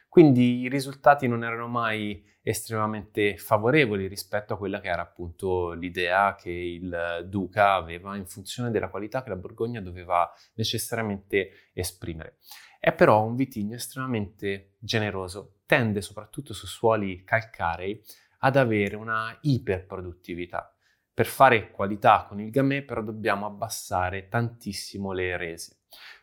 Quindi 0.09 0.61
i 0.61 0.69
risultati 0.69 1.29
non 1.29 1.45
erano 1.45 1.69
mai 1.69 2.25
estremamente 2.43 3.37
favorevoli 3.37 4.07
rispetto 4.07 4.55
a 4.55 4.57
quella 4.57 4.81
che 4.81 4.89
era 4.89 5.03
appunto 5.03 5.73
l'idea 5.73 6.35
che 6.35 6.51
il 6.51 7.27
duca 7.27 7.75
aveva 7.75 8.17
in 8.17 8.27
funzione 8.27 8.71
della 8.71 8.89
qualità 8.89 9.23
che 9.23 9.29
la 9.29 9.37
Borgogna 9.37 9.83
doveva 9.83 10.33
necessariamente 10.55 11.69
esprimere. 11.75 12.39
È 12.81 12.93
però 12.93 13.23
un 13.23 13.37
vitigno 13.37 13.75
estremamente 13.75 14.77
generoso, 14.79 15.59
tende 15.67 16.01
soprattutto 16.01 16.55
su 16.55 16.67
suoli 16.67 17.23
calcarei 17.23 18.03
ad 18.39 18.57
avere 18.57 18.97
una 18.97 19.37
iperproduttività. 19.43 20.75
Per 21.13 21.27
fare 21.27 21.71
qualità 21.71 22.25
con 22.27 22.41
il 22.41 22.51
gamay 22.51 22.83
però 22.83 23.03
dobbiamo 23.03 23.45
abbassare 23.45 24.29
tantissimo 24.29 25.13
le 25.13 25.37
rese 25.37 25.78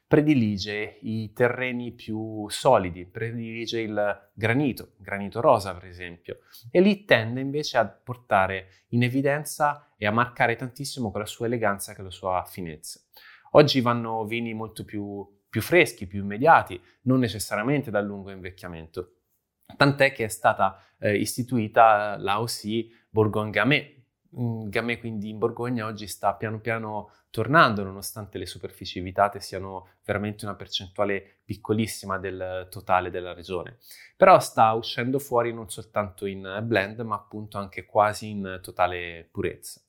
predilige 0.08 1.00
i 1.02 1.34
terreni 1.34 1.92
più 1.92 2.48
solidi, 2.50 3.06
predilige 3.06 3.80
il 3.80 4.30
granito, 4.34 4.94
granito 4.98 5.42
rosa 5.42 5.74
per 5.74 5.86
esempio, 5.86 6.40
e 6.70 6.80
lì 6.80 7.06
tende 7.06 7.42
invece 7.42 7.78
a 7.78 7.88
portare 7.88 8.84
in 8.90 9.04
evidenza 9.04 9.94
e 9.98 10.06
a 10.06 10.12
marcare 10.12 10.56
tantissimo 10.56 11.12
con 11.12 11.22
la 11.22 11.26
sua 11.26 11.48
eleganza 11.48 11.92
e 11.92 11.96
con 11.96 12.04
la 12.06 12.12
sua 12.12 12.44
finezza. 12.48 13.00
Oggi 13.52 13.82
vanno 13.82 14.26
vini 14.26 14.54
molto 14.54 14.84
più, 14.86 15.26
più 15.50 15.62
freschi, 15.62 16.08
più 16.08 16.22
immediati, 16.22 16.80
non 17.04 17.20
necessariamente 17.20 17.90
dal 17.90 18.06
lungo 18.06 18.30
invecchiamento. 18.30 19.12
Tant'è 19.76 20.12
che 20.12 20.26
è 20.26 20.28
stata 20.28 20.78
eh, 21.00 21.16
istituita 21.16 22.18
l'AOC 22.18 23.08
Bourgogne 23.10 23.52
Gamay. 23.52 23.95
Gamay 24.38 24.98
quindi 25.00 25.30
in 25.30 25.38
Borgogna 25.38 25.86
oggi 25.86 26.08
sta 26.08 26.34
piano 26.34 26.60
piano 26.60 27.12
tornando, 27.30 27.84
nonostante 27.84 28.38
le 28.38 28.46
superfici 28.46 29.00
evitate 29.00 29.40
siano 29.40 29.90
veramente 30.04 30.44
una 30.44 30.56
percentuale 30.56 31.40
piccolissima 31.46 32.18
del 32.18 32.68
totale 32.70 33.10
della 33.10 33.34
regione. 33.34 33.78
Però 34.18 34.38
sta 34.40 34.74
uscendo 34.74 35.20
fuori 35.20 35.54
non 35.54 35.70
soltanto 35.70 36.26
in 36.26 36.62
blend, 36.64 37.00
ma 37.00 37.16
appunto 37.16 37.58
anche 37.58 37.86
quasi 37.86 38.30
in 38.30 38.60
totale 38.62 39.30
purezza. 39.32 39.80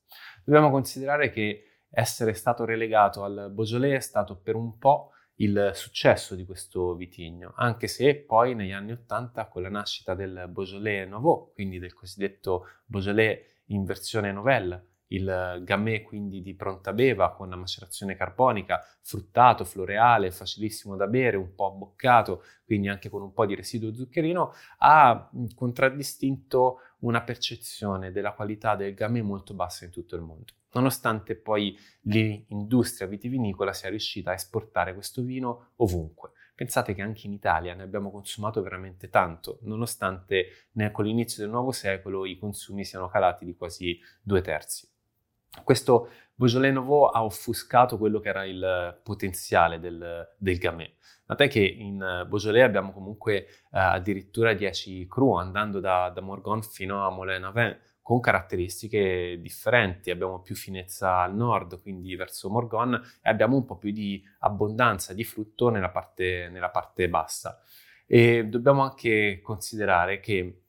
Dobbiamo 0.45 0.69
considerare 0.69 1.29
che 1.29 1.81
essere 1.89 2.33
stato 2.33 2.63
relegato 2.63 3.23
al 3.23 3.49
Beaujolais 3.51 3.95
è 3.95 3.99
stato 3.99 4.37
per 4.37 4.55
un 4.55 4.77
po' 4.77 5.11
il 5.39 5.71
successo 5.73 6.35
di 6.35 6.45
questo 6.45 6.95
vitigno, 6.95 7.53
anche 7.57 7.87
se 7.87 8.15
poi 8.15 8.55
negli 8.55 8.71
anni 8.71 8.93
Ottanta 8.93 9.47
con 9.47 9.61
la 9.61 9.69
nascita 9.69 10.15
del 10.15 10.47
Beaujolais 10.49 11.07
Nouveau, 11.07 11.51
quindi 11.53 11.79
del 11.79 11.93
cosiddetto 11.93 12.65
Beaujolais 12.85 13.39
in 13.67 13.83
versione 13.85 14.31
novella, 14.31 14.81
il 15.09 15.61
gamay 15.63 16.01
quindi 16.01 16.41
di 16.41 16.53
pronta 16.55 16.91
beva 16.91 17.31
con 17.33 17.49
macerazione 17.49 18.15
carbonica, 18.15 18.83
fruttato, 19.01 19.63
floreale, 19.63 20.31
facilissimo 20.31 20.95
da 20.95 21.07
bere, 21.07 21.37
un 21.37 21.55
po' 21.55 21.67
abboccato, 21.67 22.43
quindi 22.65 22.89
anche 22.89 23.09
con 23.09 23.21
un 23.21 23.31
po' 23.31 23.45
di 23.45 23.55
residuo 23.55 23.93
zuccherino, 23.93 24.51
ha 24.79 25.29
contraddistinto 25.55 26.79
una 26.99 27.21
percezione 27.21 28.11
della 28.11 28.33
qualità 28.33 28.75
del 28.75 28.93
gamay 28.93 29.21
molto 29.21 29.53
bassa 29.53 29.85
in 29.85 29.91
tutto 29.91 30.15
il 30.15 30.21
mondo. 30.21 30.53
Nonostante 30.73 31.35
poi 31.35 31.77
l'industria 32.01 33.07
vitivinicola 33.07 33.71
sia 33.71 33.89
riuscita 33.89 34.31
a 34.31 34.33
esportare 34.33 34.93
questo 34.93 35.23
vino 35.23 35.69
ovunque. 35.77 36.31
Pensate 36.57 36.95
che 36.95 37.03
anche 37.03 37.27
in 37.27 37.33
Italia 37.33 37.75
ne 37.75 37.83
abbiamo 37.83 38.09
consumato 38.09 38.63
veramente 38.63 39.11
tanto, 39.11 39.59
nonostante 39.61 40.69
con 40.91 41.05
l'inizio 41.05 41.43
del 41.43 41.51
nuovo 41.51 41.71
secolo 41.71 42.25
i 42.25 42.35
consumi 42.39 42.83
siano 42.83 43.09
calati 43.09 43.45
di 43.45 43.55
quasi 43.55 43.99
due 44.23 44.41
terzi. 44.41 44.89
Questo 45.63 46.09
Beaujolais 46.33 46.73
Nouveau 46.73 47.09
ha 47.09 47.23
offuscato 47.23 47.99
quello 47.99 48.19
che 48.19 48.29
era 48.29 48.43
il 48.43 48.99
potenziale 49.03 49.79
del, 49.79 50.33
del 50.35 50.57
Gamay. 50.57 50.91
Tant'è 51.27 51.47
che 51.47 51.59
in 51.59 52.25
Beaujolais 52.27 52.65
abbiamo 52.65 52.91
comunque 52.91 53.35
eh, 53.35 53.45
addirittura 53.69 54.53
10 54.53 55.05
cru, 55.07 55.35
andando 55.35 55.79
da, 55.79 56.09
da 56.09 56.21
Morgon 56.21 56.63
fino 56.63 57.05
a 57.05 57.11
Moulin-Aven, 57.11 57.79
con 58.07 58.21
caratteristiche 58.21 59.37
differenti. 59.41 60.11
Abbiamo 60.11 60.39
più 60.39 60.55
finezza 60.55 61.17
al 61.17 61.35
nord, 61.35 61.81
quindi 61.81 62.15
verso 62.15 62.49
Morgon, 62.49 62.93
e 62.93 63.29
abbiamo 63.29 63.57
un 63.57 63.65
po' 63.65 63.75
più 63.75 63.91
di 63.91 64.23
abbondanza 64.39 65.13
di 65.13 65.25
frutto 65.25 65.67
nella 65.67 65.89
parte, 65.89 66.47
nella 66.49 66.69
parte 66.69 67.09
bassa. 67.09 67.61
E 68.05 68.45
dobbiamo 68.45 68.81
anche 68.83 69.41
considerare 69.43 70.21
che 70.21 70.61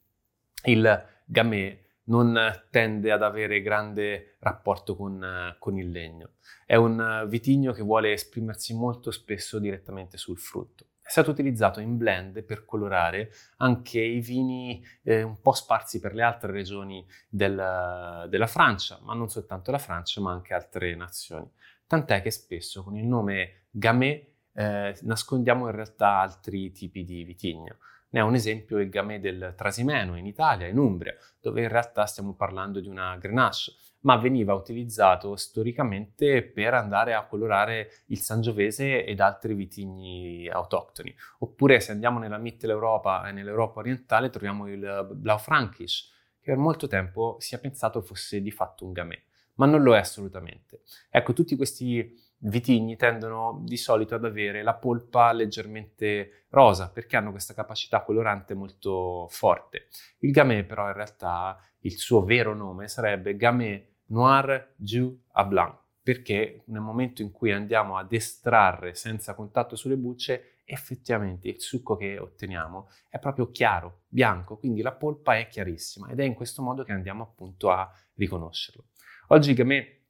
il 0.65 1.05
Gamay 1.23 1.81
non 2.07 2.37
tende 2.71 3.09
ad 3.09 3.23
avere 3.23 3.61
grande 3.61 4.35
rapporto 4.39 4.97
con, 4.97 5.55
con, 5.59 5.77
il 5.77 5.91
legno. 5.91 6.31
È 6.65 6.75
un 6.75 7.25
vitigno 7.29 7.71
che 7.71 7.83
vuole 7.83 8.11
esprimersi 8.11 8.75
molto 8.75 9.11
spesso 9.11 9.59
direttamente 9.59 10.17
sul 10.17 10.39
frutto. 10.39 10.87
È 11.09 11.11
stato 11.11 11.31
utilizzato 11.31 11.79
in 11.79 11.97
blend 11.97 12.43
per 12.43 12.65
colorare 12.65 13.31
anche 13.57 13.99
i 13.99 14.19
vini 14.19 14.79
eh, 15.01 15.23
un 15.23 15.41
po' 15.41 15.53
sparsi 15.53 15.99
per 15.99 16.13
le 16.13 16.21
altre 16.21 16.51
regioni 16.51 17.03
del, 17.27 18.27
della 18.29 18.45
Francia, 18.45 18.99
ma 19.01 19.15
non 19.15 19.27
soltanto 19.27 19.71
la 19.71 19.79
Francia, 19.79 20.21
ma 20.21 20.31
anche 20.31 20.53
altre 20.53 20.93
nazioni. 20.93 21.49
Tant'è 21.87 22.21
che 22.21 22.29
spesso 22.29 22.83
con 22.83 22.95
il 22.95 23.07
nome 23.07 23.69
Gamay 23.71 24.35
eh, 24.53 24.95
nascondiamo 25.01 25.65
in 25.65 25.73
realtà 25.73 26.19
altri 26.19 26.71
tipi 26.73 27.03
di 27.03 27.23
vitigno. 27.23 27.77
Ne 28.09 28.19
è 28.19 28.21
un 28.21 28.35
esempio 28.35 28.77
il 28.77 28.89
gamay 28.89 29.19
del 29.19 29.55
Trasimeno 29.57 30.15
in 30.15 30.27
Italia, 30.27 30.67
in 30.67 30.77
Umbria, 30.77 31.15
dove 31.41 31.63
in 31.63 31.69
realtà 31.69 32.05
stiamo 32.05 32.35
parlando 32.35 32.79
di 32.79 32.87
una 32.87 33.17
Grenache, 33.17 33.71
ma 34.01 34.15
veniva 34.17 34.53
utilizzato 34.53 35.35
storicamente 35.35 36.43
per 36.43 36.73
andare 36.73 37.13
a 37.13 37.25
colorare 37.25 37.89
il 38.07 38.19
Sangiovese 38.19 39.03
ed 39.03 39.19
altri 39.19 39.53
vitigni 39.53 40.47
autoctoni. 40.47 41.13
Oppure 41.39 41.79
se 41.79 41.91
andiamo 41.91 42.19
nella 42.19 42.37
Mitteleuropa 42.37 43.27
e 43.27 43.31
nell'Europa 43.31 43.79
orientale 43.79 44.29
troviamo 44.29 44.67
il 44.67 45.09
Blaufränkisch, 45.13 46.11
che 46.41 46.51
per 46.51 46.57
molto 46.57 46.87
tempo 46.87 47.35
si 47.39 47.55
è 47.55 47.59
pensato 47.59 48.01
fosse 48.01 48.41
di 48.41 48.51
fatto 48.51 48.85
un 48.85 48.93
gamay, 48.93 49.21
ma 49.55 49.65
non 49.65 49.83
lo 49.83 49.95
è 49.95 49.99
assolutamente. 49.99 50.81
Ecco, 51.09 51.33
tutti 51.33 51.55
questi 51.55 52.27
vitigni 52.43 52.95
tendono 52.95 53.61
di 53.65 53.75
solito 53.75 54.15
ad 54.15 54.23
avere 54.23 54.63
la 54.63 54.75
polpa 54.75 55.33
leggermente 55.33 56.45
rosa 56.49 56.89
perché 56.89 57.17
hanno 57.17 57.31
questa 57.31 57.53
capacità 57.53 58.01
colorante 58.01 58.53
molto 58.53 59.27
forte. 59.29 59.87
Il 60.19 60.31
Gamay 60.31 60.63
però 60.63 60.87
in 60.87 60.93
realtà 60.93 61.59
il 61.81 61.97
suo 61.97 62.23
vero 62.23 62.53
nome 62.55 62.87
sarebbe 62.87 63.35
Gamay 63.35 63.88
Noir 64.09 64.73
Jus 64.75 65.17
à 65.31 65.43
Blanc 65.45 65.77
perché 66.01 66.63
nel 66.65 66.81
momento 66.81 67.21
in 67.21 67.31
cui 67.31 67.51
andiamo 67.51 67.97
ad 67.97 68.11
estrarre 68.11 68.95
senza 68.95 69.35
contatto 69.35 69.75
sulle 69.75 69.95
bucce 69.95 70.61
effettivamente 70.65 71.49
il 71.49 71.61
succo 71.61 71.95
che 71.95 72.17
otteniamo 72.17 72.89
è 73.09 73.19
proprio 73.19 73.51
chiaro, 73.51 74.01
bianco, 74.07 74.57
quindi 74.57 74.81
la 74.81 74.91
polpa 74.91 75.37
è 75.37 75.47
chiarissima 75.47 76.09
ed 76.09 76.19
è 76.19 76.23
in 76.23 76.33
questo 76.33 76.61
modo 76.61 76.83
che 76.83 76.93
andiamo 76.93 77.23
appunto 77.23 77.69
a 77.69 77.91
riconoscerlo. 78.15 78.85
Oggi 79.27 79.53
Gamay 79.53 80.01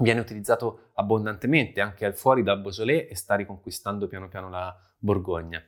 viene 0.00 0.20
utilizzato 0.20 0.90
abbondantemente 0.94 1.80
anche 1.80 2.06
al 2.06 2.14
fuori 2.14 2.42
dal 2.42 2.60
Beaujolais 2.60 3.10
e 3.10 3.14
sta 3.14 3.34
riconquistando 3.34 4.06
piano 4.06 4.28
piano 4.28 4.48
la 4.48 4.74
Borgogna. 4.96 5.62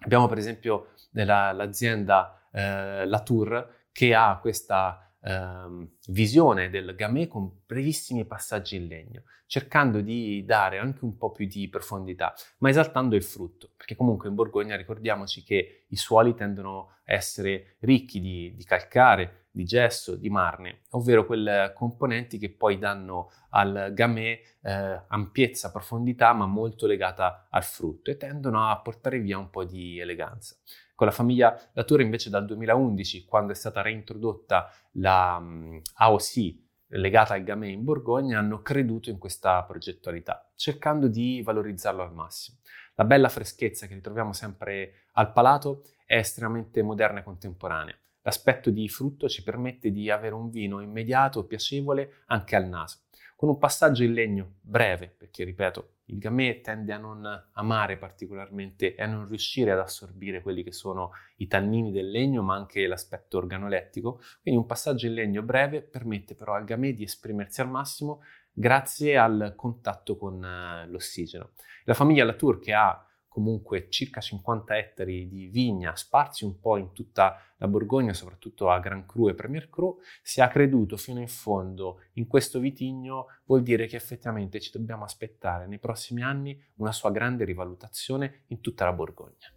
Abbiamo 0.00 0.26
per 0.26 0.38
esempio 0.38 0.92
la, 1.10 1.52
l'azienda 1.52 2.48
eh, 2.50 3.04
Latour 3.06 3.86
che 3.92 4.14
ha 4.14 4.38
questa 4.40 5.07
eh, 5.22 5.88
visione 6.08 6.70
del 6.70 6.94
gamay 6.94 7.26
con 7.26 7.50
brevissimi 7.66 8.24
passaggi 8.24 8.76
in 8.76 8.86
legno, 8.86 9.22
cercando 9.46 10.00
di 10.00 10.44
dare 10.44 10.78
anche 10.78 11.04
un 11.04 11.16
po' 11.16 11.32
più 11.32 11.46
di 11.46 11.68
profondità, 11.68 12.34
ma 12.58 12.68
esaltando 12.68 13.16
il 13.16 13.22
frutto, 13.22 13.70
perché 13.76 13.96
comunque 13.96 14.28
in 14.28 14.34
Borgogna 14.34 14.76
ricordiamoci 14.76 15.42
che 15.42 15.86
i 15.88 15.96
suoli 15.96 16.34
tendono 16.34 16.98
a 17.06 17.12
essere 17.14 17.76
ricchi 17.80 18.20
di, 18.20 18.54
di 18.54 18.64
calcare, 18.64 19.46
di 19.50 19.64
gesso, 19.64 20.14
di 20.14 20.30
marne, 20.30 20.82
ovvero 20.90 21.26
quelle 21.26 21.72
componenti 21.74 22.38
che 22.38 22.50
poi 22.50 22.78
danno 22.78 23.30
al 23.50 23.90
gamay 23.92 24.38
eh, 24.62 25.02
ampiezza, 25.08 25.72
profondità, 25.72 26.32
ma 26.32 26.46
molto 26.46 26.86
legata 26.86 27.48
al 27.50 27.64
frutto 27.64 28.10
e 28.10 28.16
tendono 28.16 28.68
a 28.68 28.78
portare 28.80 29.18
via 29.18 29.38
un 29.38 29.50
po' 29.50 29.64
di 29.64 29.98
eleganza. 29.98 30.56
Con 30.98 31.06
la 31.06 31.12
famiglia 31.12 31.56
Latour 31.74 32.00
invece 32.00 32.28
dal 32.28 32.44
2011, 32.44 33.24
quando 33.24 33.52
è 33.52 33.54
stata 33.54 33.82
reintrodotta 33.82 34.68
la 34.94 35.36
um, 35.40 35.80
AOC 35.94 36.56
legata 36.88 37.34
al 37.34 37.44
gamay 37.44 37.72
in 37.72 37.84
Borgogna, 37.84 38.40
hanno 38.40 38.62
creduto 38.62 39.08
in 39.08 39.16
questa 39.16 39.62
progettualità, 39.62 40.50
cercando 40.56 41.06
di 41.06 41.40
valorizzarlo 41.40 42.02
al 42.02 42.12
massimo. 42.12 42.58
La 42.96 43.04
bella 43.04 43.28
freschezza 43.28 43.86
che 43.86 43.94
ritroviamo 43.94 44.32
sempre 44.32 45.04
al 45.12 45.30
palato 45.30 45.84
è 46.04 46.16
estremamente 46.16 46.82
moderna 46.82 47.20
e 47.20 47.22
contemporanea 47.22 47.96
L'aspetto 48.22 48.70
di 48.70 48.88
frutto 48.88 49.28
ci 49.28 49.44
permette 49.44 49.92
di 49.92 50.10
avere 50.10 50.34
un 50.34 50.50
vino 50.50 50.80
immediato, 50.80 51.46
piacevole 51.46 52.24
anche 52.26 52.56
al 52.56 52.66
naso, 52.66 53.02
con 53.36 53.50
un 53.50 53.58
passaggio 53.58 54.02
in 54.02 54.14
legno 54.14 54.54
breve, 54.62 55.14
perché 55.16 55.44
ripeto, 55.44 55.97
il 56.08 56.18
gamay 56.18 56.60
tende 56.60 56.92
a 56.92 56.98
non 56.98 57.48
amare 57.52 57.96
particolarmente 57.96 58.94
e 58.94 59.02
a 59.02 59.06
non 59.06 59.28
riuscire 59.28 59.72
ad 59.72 59.78
assorbire 59.78 60.42
quelli 60.42 60.62
che 60.62 60.72
sono 60.72 61.12
i 61.36 61.46
tannini 61.46 61.92
del 61.92 62.10
legno, 62.10 62.42
ma 62.42 62.54
anche 62.54 62.86
l'aspetto 62.86 63.38
organolettico. 63.38 64.20
Quindi 64.42 64.60
un 64.60 64.66
passaggio 64.66 65.06
in 65.06 65.14
legno 65.14 65.42
breve 65.42 65.82
permette 65.82 66.34
però 66.34 66.54
al 66.54 66.64
gamay 66.64 66.94
di 66.94 67.04
esprimersi 67.04 67.60
al 67.60 67.68
massimo 67.68 68.22
grazie 68.52 69.16
al 69.16 69.52
contatto 69.54 70.16
con 70.16 70.44
eh, 70.44 70.86
l'ossigeno. 70.88 71.50
La 71.84 71.94
famiglia 71.94 72.24
Latour 72.24 72.58
che 72.58 72.72
ha 72.72 73.02
comunque 73.28 73.88
circa 73.88 74.20
50 74.20 74.76
ettari 74.76 75.28
di 75.28 75.46
vigna 75.46 75.94
sparsi 75.94 76.44
un 76.44 76.58
po' 76.58 76.76
in 76.76 76.92
tutta 76.92 77.40
la 77.58 77.68
Borgogna, 77.68 78.12
soprattutto 78.12 78.70
a 78.70 78.80
Gran 78.80 79.06
Cru 79.06 79.28
e 79.28 79.34
Premier 79.34 79.68
Cru, 79.68 79.98
si 80.22 80.40
è 80.40 80.48
creduto 80.48 80.96
fino 80.96 81.20
in 81.20 81.28
fondo 81.28 82.02
in 82.14 82.26
questo 82.26 82.58
vitigno, 82.58 83.26
vuol 83.44 83.62
dire 83.62 83.86
che 83.86 83.96
effettivamente 83.96 84.60
ci 84.60 84.70
dobbiamo 84.72 85.04
aspettare 85.04 85.66
nei 85.66 85.78
prossimi 85.78 86.22
anni 86.22 86.60
una 86.76 86.92
sua 86.92 87.10
grande 87.10 87.44
rivalutazione 87.44 88.44
in 88.48 88.60
tutta 88.60 88.84
la 88.84 88.92
Borgogna. 88.92 89.52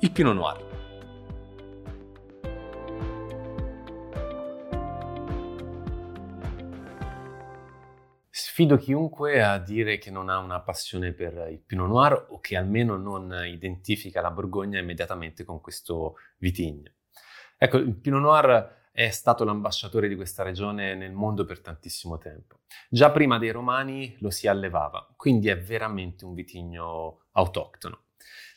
Il 0.00 0.12
Pinot 0.12 0.34
Noir 0.34 0.75
Sfido 8.38 8.76
chiunque 8.76 9.42
a 9.42 9.56
dire 9.58 9.96
che 9.96 10.10
non 10.10 10.28
ha 10.28 10.36
una 10.36 10.60
passione 10.60 11.14
per 11.14 11.48
il 11.50 11.58
Pinot 11.58 11.88
Noir 11.88 12.26
o 12.28 12.38
che 12.38 12.54
almeno 12.54 12.98
non 12.98 13.34
identifica 13.46 14.20
la 14.20 14.30
Borgogna 14.30 14.78
immediatamente 14.78 15.42
con 15.42 15.62
questo 15.62 16.16
vitigno. 16.36 16.92
Ecco, 17.56 17.78
il 17.78 17.96
Pinot 17.96 18.20
Noir 18.20 18.88
è 18.92 19.08
stato 19.08 19.42
l'ambasciatore 19.42 20.06
di 20.06 20.16
questa 20.16 20.42
regione 20.42 20.94
nel 20.94 21.12
mondo 21.12 21.46
per 21.46 21.62
tantissimo 21.62 22.18
tempo. 22.18 22.60
Già 22.90 23.10
prima 23.10 23.38
dei 23.38 23.52
romani 23.52 24.14
lo 24.18 24.28
si 24.28 24.46
allevava, 24.46 25.14
quindi 25.16 25.48
è 25.48 25.58
veramente 25.58 26.26
un 26.26 26.34
vitigno 26.34 27.28
autoctono. 27.32 28.02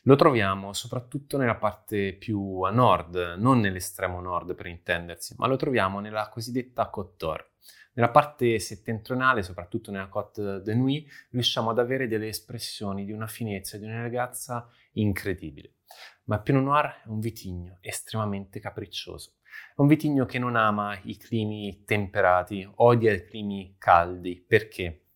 Lo 0.04 0.16
troviamo 0.16 0.72
soprattutto 0.72 1.38
nella 1.38 1.56
parte 1.56 2.14
più 2.14 2.62
a 2.62 2.72
nord, 2.72 3.36
non 3.38 3.60
nell'estremo 3.60 4.22
nord 4.22 4.56
per 4.56 4.68
intendersi, 4.68 5.36
ma 5.38 5.48
lo 5.48 5.58
troviamo 5.58 6.00
nella 6.00 6.30
cosiddetta 6.30 6.90
Côte 6.90 7.16
d'Or. 7.18 7.52
Nella 7.94 8.10
parte 8.10 8.60
settentrionale, 8.60 9.44
soprattutto 9.44 9.92
nella 9.92 10.08
Côte 10.08 10.62
de 10.62 10.74
Nuit, 10.74 11.10
riusciamo 11.32 11.72
ad 11.72 11.80
avere 11.80 12.08
delle 12.08 12.30
espressioni 12.30 13.04
di 13.04 13.12
una 13.12 13.28
finezza 13.28 13.76
e 13.76 13.80
di 13.80 13.86
un'eleganza 13.86 14.70
incredibile. 14.94 15.74
Ma 16.26 16.40
Pinot 16.40 16.64
Noir 16.64 17.02
è 17.04 17.08
un 17.08 17.20
vitigno 17.20 17.78
estremamente 17.82 18.62
capriccioso. 18.62 19.34
È 19.76 19.82
un 19.82 19.88
vitigno 19.88 20.26
che 20.26 20.40
non 20.40 20.56
ama 20.56 20.98
i 21.04 21.18
climi 21.18 21.84
temperati, 21.84 22.70
odia 22.76 23.12
i 23.12 23.26
climi 23.26 23.76
caldi. 23.78 24.40
Perché? 24.48 25.08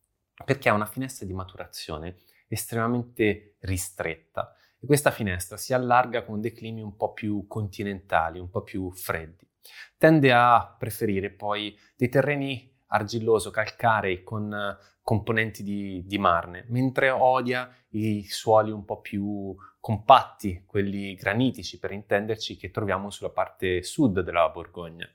Perché 0.44 0.68
ha 0.68 0.74
una 0.74 0.86
finestra 0.86 1.26
di 1.26 1.34
maturazione 1.34 2.18
estremamente 2.48 3.56
ristretta 3.60 4.54
e 4.84 4.86
questa 4.86 5.12
finestra 5.12 5.56
si 5.56 5.74
allarga 5.74 6.26
con 6.26 6.42
dei 6.42 6.52
climi 6.52 6.82
un 6.82 6.98
po' 6.98 7.14
più 7.14 7.48
continentali, 7.48 8.38
un 8.38 8.50
po' 8.50 8.64
più 8.64 8.92
freddi. 8.92 9.48
Tende 9.98 10.34
a 10.34 10.76
preferire 10.78 11.30
poi 11.30 11.74
dei 11.96 12.10
terreni 12.10 12.70
argilloso-calcarei 12.88 14.24
con 14.24 14.54
eh, 14.54 14.78
componenti 15.02 15.64
di, 15.64 16.04
di, 16.06 16.18
marne, 16.18 16.66
mentre 16.68 17.10
odia 17.12 17.74
i 17.92 18.26
suoli 18.28 18.72
un 18.72 18.84
po' 18.84 19.00
più 19.00 19.56
compatti, 19.80 20.66
quelli 20.68 21.16
granitici 21.16 21.80
per 21.80 21.94
intenderci, 21.94 22.58
che 22.58 22.70
troviamo 22.70 23.10
sulla 23.10 23.30
parte 23.30 23.84
sud 23.84 24.20
della 24.20 24.50
Borgogna. 24.50 25.08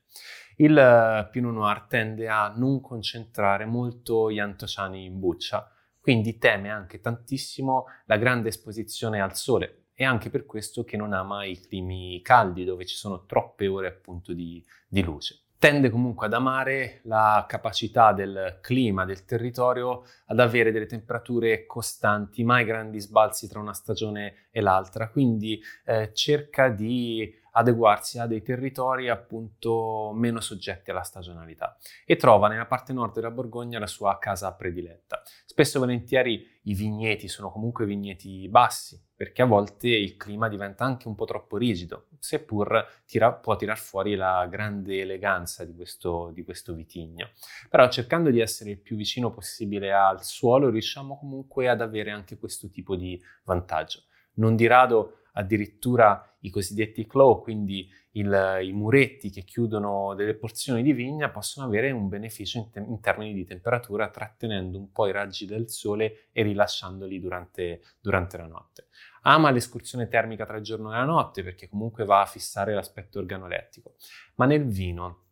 Il 0.57 0.79
eh, 0.79 1.29
Pinot 1.31 1.53
Noir 1.53 1.83
tende 1.83 2.27
a 2.27 2.55
non 2.57 2.81
concentrare 2.81 3.67
molto 3.67 4.31
gli 4.31 4.39
antociani 4.39 5.05
in 5.05 5.19
buccia, 5.19 5.71
quindi 6.09 6.39
teme 6.39 6.71
anche 6.71 7.03
tantissimo 7.03 7.85
la 8.07 8.17
grande 8.17 8.49
esposizione 8.49 9.21
al 9.21 9.37
sole. 9.37 9.89
E 9.93 10.07
anche 10.07 10.31
per 10.31 10.47
questo 10.47 10.83
che 10.83 10.97
non 10.97 11.13
ama 11.13 11.45
i 11.45 11.61
climi 11.61 12.23
caldi 12.23 12.65
dove 12.65 12.87
ci 12.87 12.97
sono 12.97 13.27
troppe 13.27 13.67
ore 13.67 13.89
appunto 13.89 14.33
di, 14.33 14.65
di 14.89 15.03
luce. 15.03 15.41
Tende 15.59 15.91
comunque 15.91 16.25
ad 16.25 16.33
amare 16.33 17.01
la 17.03 17.45
capacità 17.47 18.15
del 18.15 18.59
clima, 18.63 19.05
del 19.05 19.27
territorio, 19.27 20.05
ad 20.29 20.41
avere 20.41 20.73
delle 20.73 20.87
temperature 20.87 21.67
costanti, 21.67 22.43
mai 22.43 22.65
grandi 22.65 23.01
sbalzi 23.01 23.47
tra 23.47 23.61
una 23.61 23.75
stagione 23.75 24.47
e 24.51 24.63
l'altra, 24.63 25.11
quindi 25.11 25.61
eh, 25.85 26.11
cerca 26.15 26.71
di 26.71 27.31
adeguarsi 27.59 28.19
a 28.19 28.27
dei 28.27 28.41
territori 28.41 29.09
appunto 29.09 30.13
meno 30.15 30.41
soggetti 30.41 30.91
alla 30.91 31.03
stagionalità 31.03 31.77
e 32.07 32.17
trova 32.17 32.49
nella 32.49 32.67
parte 32.67 32.93
nord 32.93 33.15
della 33.15 33.33
Borgogna 33.33 33.81
la 33.81 33.87
sua 33.89 34.17
casa 34.19 34.53
prediletta. 34.55 35.23
Spesso 35.45 35.77
e 35.77 35.81
volentieri 35.81 36.61
i 36.63 36.75
vigneti 36.75 37.27
sono 37.27 37.51
comunque 37.51 37.85
vigneti 37.85 38.49
bassi, 38.49 39.03
perché 39.15 39.43
a 39.43 39.47
volte 39.47 39.89
il 39.89 40.17
clima 40.17 40.49
diventa 40.49 40.85
anche 40.85 41.09
un 41.09 41.17
po' 41.17 41.25
troppo 41.25 41.57
rigido, 41.57 42.07
seppur 42.21 42.87
tira, 43.05 43.33
può 43.33 43.57
tirar 43.57 43.79
fuori 43.79 44.15
la 44.15 44.47
grande 44.49 45.01
eleganza 45.01 45.65
di 45.65 45.75
questo, 45.75 46.31
di 46.33 46.45
questo 46.45 46.75
vitigno. 46.75 47.31
Però 47.69 47.89
cercando 47.89 48.31
di 48.31 48.39
essere 48.39 48.71
il 48.71 48.79
più 48.79 48.95
vicino 48.95 49.33
possibile 49.33 49.93
al 49.93 50.23
suolo, 50.23 50.71
riusciamo 50.71 51.19
comunque 51.19 51.69
ad 51.69 51.81
avere 51.81 52.13
anche 52.13 52.39
questo 52.39 52.69
tipo 52.69 52.95
di 52.95 53.21
vantaggio. 53.45 54.05
Non 54.35 54.55
di 54.55 54.69
rado 54.69 55.18
addirittura 55.39 56.23
i 56.41 56.51
cosiddetti 56.51 57.07
claw, 57.07 57.41
quindi 57.41 57.89
il, 58.13 58.59
i 58.63 58.73
muretti 58.73 59.31
che 59.31 59.43
chiudono 59.43 60.15
delle 60.15 60.35
porzioni 60.35 60.83
di 60.83 60.93
vigna, 60.93 61.31
possono 61.31 61.67
avere 61.67 61.91
un 61.93 62.09
beneficio 62.09 62.59
in, 62.59 62.71
te- 62.71 62.81
in, 62.81 63.01
termini 63.01 63.33
di 63.33 63.45
temperatura, 63.45 64.11
trattenendo 64.11 64.79
un 64.79 64.91
po' 64.91 65.07
i 65.07 65.13
raggi 65.13 65.47
del 65.47 65.71
sole 65.71 66.29
e 66.33 66.43
rilasciandoli 66.43 67.21
durante, 67.21 67.83
durante 68.01 68.37
la 68.37 68.47
notte. 68.47 68.89
Ama 69.23 69.51
l'escursione 69.51 70.09
termica 70.09 70.45
tra 70.45 70.57
il 70.57 70.65
giorno 70.65 70.93
e 70.93 70.97
la 70.97 71.05
notte 71.05 71.43
perché 71.43 71.69
comunque 71.69 72.05
va 72.05 72.21
a 72.21 72.27
fissare 72.27 72.75
l'aspetto 72.75 73.19
organolettico, 73.19 73.95
ma 74.37 74.47
nel 74.47 74.67
vino 74.67 75.27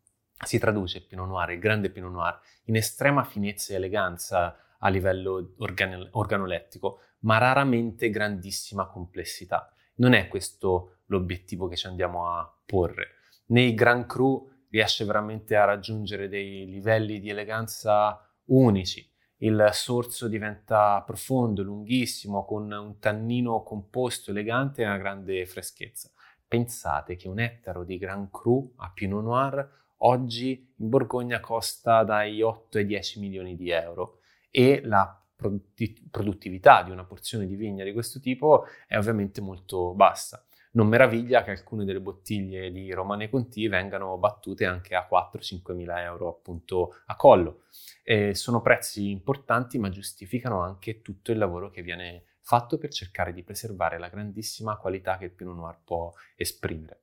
si 0.45 0.59
traduce 0.59 0.99
il 0.99 1.07
Pinot 1.07 1.27
Noir, 1.27 1.51
il 1.51 1.59
grande 1.59 1.91
Pinot 1.91 2.13
Noir, 2.13 2.39
in 2.65 2.77
estrema 2.77 3.25
finezza 3.25 3.73
e 3.73 3.77
eleganza 3.77 4.57
a 4.79 4.89
livello 4.89 5.55
organ- 5.59 6.09
organolettico, 6.13 7.01
ma 7.21 7.39
raramente 7.39 8.11
grandissima 8.11 8.87
complessità. 8.87 9.71
Non 9.97 10.13
è 10.13 10.29
questo 10.29 10.99
l'obiettivo 11.07 11.69
che 11.69 11.77
ci 11.77 11.87
andiamo 11.87 12.29
a 12.29 12.55
porre. 12.65 13.15
Nei 13.47 13.75
Grand 13.75 14.07
Cru 14.07 14.51
riesce 14.71 15.05
veramente 15.05 15.57
a 15.57 15.65
raggiungere 15.65 16.29
dei 16.29 16.67
livelli 16.67 17.21
di 17.21 17.31
eleganza 17.31 18.21
unici. 18.47 19.09
Il 19.39 19.69
sorso 19.73 20.29
diventa 20.29 21.03
profondo, 21.03 21.63
lunghissimo, 21.63 22.45
con 22.45 22.71
un 22.71 22.99
tannino 22.99 23.63
composto, 23.63 24.31
elegante 24.31 24.83
e 24.83 24.87
una 24.87 24.99
grande 24.99 25.45
freschezza. 25.47 26.11
Pensate 26.47 27.17
che 27.17 27.29
un 27.29 27.41
ettaro 27.41 27.85
di 27.85 27.99
Grand 27.99 28.31
Cru 28.31 28.75
a 28.77 28.91
Pinot 28.93 29.23
Noir 29.23 29.69
oggi 29.99 30.75
in 30.77 30.89
Borgogna 30.89 31.41
costa 31.41 32.03
dai 32.03 32.43
8 32.43 32.79
ai 32.79 32.87
10 32.87 33.21
milioni 33.21 33.57
di 33.57 33.71
euro 33.71 34.21
e 34.51 34.81
la 34.85 35.21
produttività 35.37 36.83
di 36.83 36.91
una 36.91 37.05
porzione 37.05 37.47
di 37.47 37.55
vigna 37.55 37.85
di 37.85 37.93
questo 37.93 38.21
tipo 38.21 38.65
è 38.87 38.97
ovviamente 38.97 39.41
molto 39.41 39.95
bassa. 39.95 40.45
Non 40.73 40.89
meraviglia 40.89 41.43
che 41.43 41.53
alcune 41.53 41.85
delle 41.85 42.01
bottiglie 42.01 42.71
di 42.71 42.93
Romane 42.93 43.31
Conti 43.31 43.67
vengano 43.67 44.19
battute 44.19 44.67
anche 44.67 44.95
a 44.95 45.09
4-5 45.11 45.75
mila 45.75 46.03
euro 46.03 46.29
appunto 46.29 46.97
a 47.07 47.17
collo. 47.17 47.65
E 48.03 48.35
sono 48.35 48.61
prezzi 48.61 49.11
importanti 49.11 49.79
ma 49.79 49.89
giustificano 49.89 50.61
anche 50.61 51.01
tutto 51.01 51.33
il 51.33 51.39
lavoro 51.39 51.71
che 51.71 51.83
viene 51.83 52.25
fatto 52.41 52.79
per 52.79 52.91
cercare 52.91 53.33
di 53.33 53.43
preservare 53.43 53.99
la 53.99 54.09
grandissima 54.09 54.77
qualità 54.77 55.17
che 55.17 55.25
il 55.25 55.33
Pinot 55.33 55.57
Noir 55.57 55.79
può 55.83 56.13
esprimere. 56.37 57.01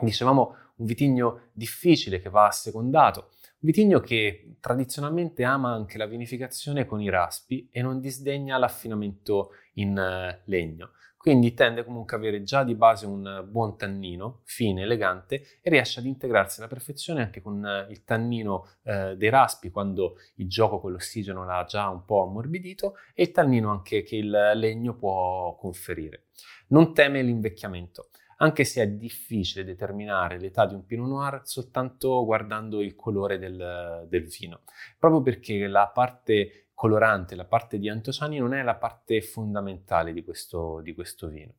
Dicevamo 0.00 0.56
un 0.76 0.86
vitigno 0.86 1.50
difficile 1.52 2.18
che 2.18 2.28
va 2.28 2.46
assecondato, 2.46 3.30
Vitigno 3.64 3.98
che 4.00 4.56
tradizionalmente 4.60 5.42
ama 5.42 5.72
anche 5.72 5.96
la 5.96 6.04
vinificazione 6.04 6.84
con 6.84 7.00
i 7.00 7.08
raspi 7.08 7.66
e 7.72 7.80
non 7.80 7.98
disdegna 7.98 8.58
l'affinamento 8.58 9.52
in 9.76 9.96
eh, 9.96 10.42
legno. 10.44 10.90
Quindi 11.16 11.54
tende 11.54 11.82
comunque 11.82 12.14
ad 12.16 12.22
avere 12.22 12.42
già 12.42 12.62
di 12.62 12.74
base 12.74 13.06
un 13.06 13.48
buon 13.48 13.78
tannino, 13.78 14.42
fine, 14.44 14.82
elegante, 14.82 15.60
e 15.62 15.70
riesce 15.70 16.00
ad 16.00 16.04
integrarsi 16.04 16.60
alla 16.60 16.68
perfezione 16.68 17.22
anche 17.22 17.40
con 17.40 17.64
eh, 17.64 17.86
il 17.88 18.04
tannino 18.04 18.68
eh, 18.82 19.16
dei 19.16 19.30
raspi 19.30 19.70
quando 19.70 20.16
il 20.34 20.46
gioco 20.46 20.78
con 20.78 20.92
l'ossigeno 20.92 21.46
l'ha 21.46 21.64
già 21.66 21.88
un 21.88 22.04
po' 22.04 22.24
ammorbidito 22.24 22.96
e 23.14 23.22
il 23.22 23.30
tannino 23.30 23.70
anche 23.70 24.02
che 24.02 24.16
il 24.16 24.28
legno 24.28 24.94
può 24.94 25.56
conferire. 25.56 26.24
Non 26.66 26.92
teme 26.92 27.22
l'invecchiamento 27.22 28.10
anche 28.38 28.64
se 28.64 28.82
è 28.82 28.88
difficile 28.88 29.64
determinare 29.64 30.38
l'età 30.38 30.66
di 30.66 30.74
un 30.74 30.84
Pinot 30.84 31.08
Noir 31.08 31.40
soltanto 31.44 32.24
guardando 32.24 32.80
il 32.80 32.94
colore 32.94 33.38
del, 33.38 34.06
del 34.08 34.24
vino, 34.26 34.62
proprio 34.98 35.22
perché 35.22 35.66
la 35.66 35.88
parte 35.88 36.64
colorante, 36.74 37.36
la 37.36 37.44
parte 37.44 37.78
di 37.78 37.88
antociani 37.88 38.38
non 38.38 38.52
è 38.52 38.62
la 38.62 38.74
parte 38.74 39.22
fondamentale 39.22 40.12
di 40.12 40.24
questo, 40.24 40.80
di 40.82 40.94
questo 40.94 41.28
vino. 41.28 41.52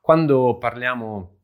Quando 0.00 0.58
parliamo 0.58 1.38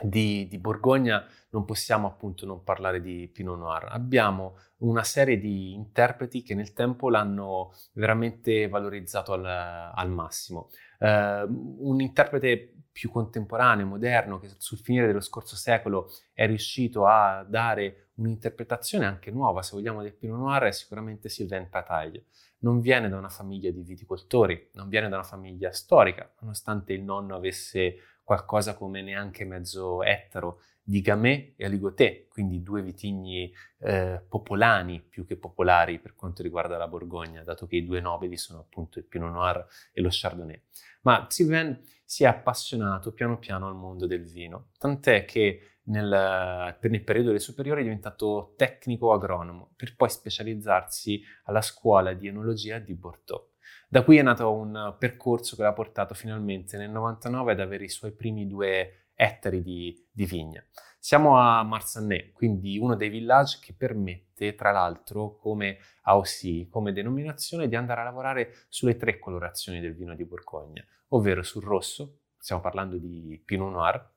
di, 0.00 0.48
di, 0.48 0.58
Borgogna 0.58 1.24
non 1.50 1.64
possiamo 1.64 2.08
appunto 2.08 2.46
non 2.46 2.64
parlare 2.64 3.00
di 3.00 3.28
Pinot 3.32 3.58
Noir. 3.58 3.86
Abbiamo 3.90 4.58
una 4.78 5.04
serie 5.04 5.38
di 5.38 5.72
interpreti 5.72 6.42
che 6.42 6.54
nel 6.54 6.72
tempo 6.72 7.08
l'hanno 7.10 7.72
veramente 7.92 8.68
valorizzato 8.68 9.32
al, 9.32 9.44
al 9.44 10.10
massimo. 10.10 10.70
Uh, 10.98 11.88
un 11.88 12.00
interprete 12.00 12.74
più 12.94 13.10
contemporaneo, 13.10 13.86
moderno, 13.86 14.38
che 14.38 14.50
sul 14.58 14.78
finire 14.78 15.08
dello 15.08 15.20
scorso 15.20 15.56
secolo 15.56 16.10
è 16.32 16.46
riuscito 16.46 17.06
a 17.06 17.44
dare 17.46 18.10
un'interpretazione 18.14 19.04
anche 19.04 19.32
nuova, 19.32 19.62
se 19.62 19.74
vogliamo, 19.74 20.00
del 20.00 20.14
Pinot 20.14 20.38
Noir, 20.38 20.62
è 20.62 20.70
sicuramente 20.70 21.28
Sylvain 21.28 21.68
Pataille. 21.68 22.26
Non 22.58 22.80
viene 22.80 23.08
da 23.08 23.16
una 23.16 23.28
famiglia 23.28 23.70
di 23.72 23.82
viticoltori, 23.82 24.70
non 24.74 24.88
viene 24.88 25.08
da 25.08 25.16
una 25.16 25.24
famiglia 25.24 25.72
storica, 25.72 26.32
nonostante 26.40 26.92
il 26.92 27.02
nonno 27.02 27.34
avesse 27.34 27.96
qualcosa 28.22 28.74
come 28.74 29.02
neanche 29.02 29.44
mezzo 29.44 30.02
ettaro 30.04 30.60
di 30.86 31.00
Gamay 31.00 31.54
e 31.56 31.64
Aligoté, 31.64 32.26
quindi 32.28 32.62
due 32.62 32.82
vitigni 32.82 33.50
eh, 33.78 34.22
popolani 34.28 35.00
più 35.00 35.24
che 35.24 35.36
popolari 35.36 35.98
per 35.98 36.14
quanto 36.14 36.42
riguarda 36.42 36.76
la 36.76 36.86
Borgogna, 36.86 37.42
dato 37.42 37.66
che 37.66 37.76
i 37.76 37.84
due 37.84 38.00
nobili 38.00 38.36
sono 38.36 38.60
appunto 38.60 38.98
il 38.98 39.06
Pinot 39.06 39.32
Noir 39.32 39.66
e 39.92 40.00
lo 40.02 40.08
Chardonnay. 40.10 40.60
Ma 41.02 41.26
Sylvain 41.30 41.80
si 42.04 42.24
è 42.24 42.26
appassionato 42.26 43.12
piano 43.12 43.38
piano 43.38 43.66
al 43.66 43.74
mondo 43.74 44.06
del 44.06 44.24
vino, 44.24 44.68
tant'è 44.78 45.24
che 45.24 45.78
nel, 45.84 46.76
nel 46.80 47.04
periodo 47.04 47.28
delle 47.28 47.40
superiori 47.40 47.80
è 47.80 47.84
diventato 47.84 48.52
tecnico 48.56 49.12
agronomo, 49.12 49.72
per 49.76 49.96
poi 49.96 50.10
specializzarsi 50.10 51.22
alla 51.44 51.62
scuola 51.62 52.12
di 52.12 52.28
enologia 52.28 52.78
di 52.78 52.94
Bordeaux. 52.94 53.52
Da 53.88 54.02
qui 54.02 54.18
è 54.18 54.22
nato 54.22 54.52
un 54.52 54.96
percorso 54.98 55.56
che 55.56 55.62
l'ha 55.62 55.72
portato 55.72 56.14
finalmente 56.14 56.76
nel 56.76 56.90
99 56.90 57.52
ad 57.52 57.60
avere 57.60 57.84
i 57.84 57.88
suoi 57.88 58.12
primi 58.12 58.46
due 58.46 59.03
ettari 59.14 59.62
di, 59.62 60.06
di 60.10 60.24
vigna. 60.24 60.64
Siamo 60.98 61.38
a 61.38 61.62
Marsanné, 61.62 62.32
quindi 62.32 62.78
uno 62.78 62.96
dei 62.96 63.10
villaggi 63.10 63.58
che 63.60 63.74
permette, 63.74 64.54
tra 64.54 64.70
l'altro, 64.70 65.36
come 65.36 65.78
AOC, 66.02 66.68
come 66.70 66.92
denominazione, 66.92 67.68
di 67.68 67.76
andare 67.76 68.00
a 68.00 68.04
lavorare 68.04 68.54
sulle 68.68 68.96
tre 68.96 69.18
colorazioni 69.18 69.80
del 69.80 69.94
vino 69.94 70.14
di 70.14 70.24
Borgogna, 70.24 70.82
ovvero 71.08 71.42
sul 71.42 71.62
rosso, 71.62 72.20
stiamo 72.38 72.62
parlando 72.62 72.96
di 72.96 73.40
Pinot 73.44 73.70
Noir, 73.70 74.12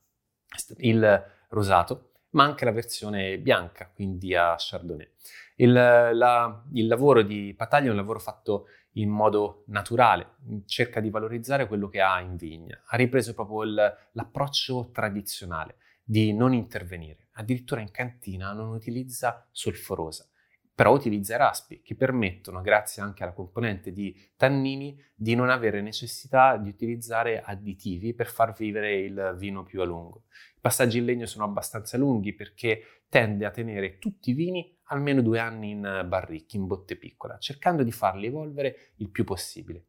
il 0.77 1.25
rosato, 1.49 2.12
ma 2.29 2.45
anche 2.45 2.65
la 2.65 2.71
versione 2.71 3.38
bianca, 3.38 3.89
quindi 3.93 4.33
a 4.33 4.55
Chardonnay. 4.57 5.10
Il, 5.55 5.73
la, 5.73 6.63
il 6.73 6.88
lavoro 6.88 7.21
di 7.21 7.53
Pataglia 7.55 7.88
è 7.88 7.91
un 7.91 7.95
lavoro 7.95 8.19
fatto 8.19 8.67
in 8.97 9.10
modo 9.10 9.63
naturale, 9.67 10.36
cerca 10.65 10.99
di 10.99 11.10
valorizzare 11.10 11.67
quello 11.67 11.88
che 11.88 12.01
ha 12.01 12.19
in 12.19 12.36
vigna. 12.36 12.81
Ha 12.88 12.97
ripreso 12.97 13.33
proprio 13.33 13.63
il, 13.63 13.97
l'approccio 14.12 14.89
tradizionale 14.91 15.77
di 16.03 16.33
non 16.33 16.53
intervenire. 16.53 17.27
Addirittura 17.33 17.81
in 17.81 17.91
cantina 17.91 18.53
non 18.53 18.69
utilizza 18.69 19.47
solforosa, 19.51 20.27
però 20.73 20.93
utilizza 20.93 21.38
raspi 21.38 21.81
che 21.81 21.95
permettono, 21.95 22.62
grazie 22.62 23.01
anche 23.01 23.23
alla 23.23 23.33
componente 23.33 23.91
di 23.91 24.15
tannini, 24.36 24.97
di 25.15 25.36
non 25.36 25.49
avere 25.49 25.81
necessità 25.81 26.55
di 26.57 26.69
utilizzare 26.69 27.41
additivi 27.41 28.13
per 28.13 28.27
far 28.27 28.53
vivere 28.53 28.99
il 28.99 29.36
vino 29.38 29.63
più 29.63 29.81
a 29.81 29.86
lungo. 29.86 30.25
I 30.55 30.60
passaggi 30.62 30.99
in 30.99 31.05
legno 31.05 31.25
sono 31.25 31.45
abbastanza 31.45 31.97
lunghi 31.97 32.33
perché 32.33 32.96
tende 33.10 33.46
a 33.46 33.52
tenere 33.52 33.98
tutti 34.00 34.32
i 34.32 34.34
vini 34.34 34.78
almeno 34.89 35.22
due 35.22 35.39
anni 35.39 35.72
in 35.72 36.06
barricchi, 36.08 36.58
in 36.58 36.67
botte 36.67 36.96
piccola, 36.96 37.38
cercando 37.38 37.84
di 37.84 37.91
farli 37.91 38.28
evolvere 38.28 38.93
il 38.98 39.10
più 39.10 39.24
possibile. 39.24 39.86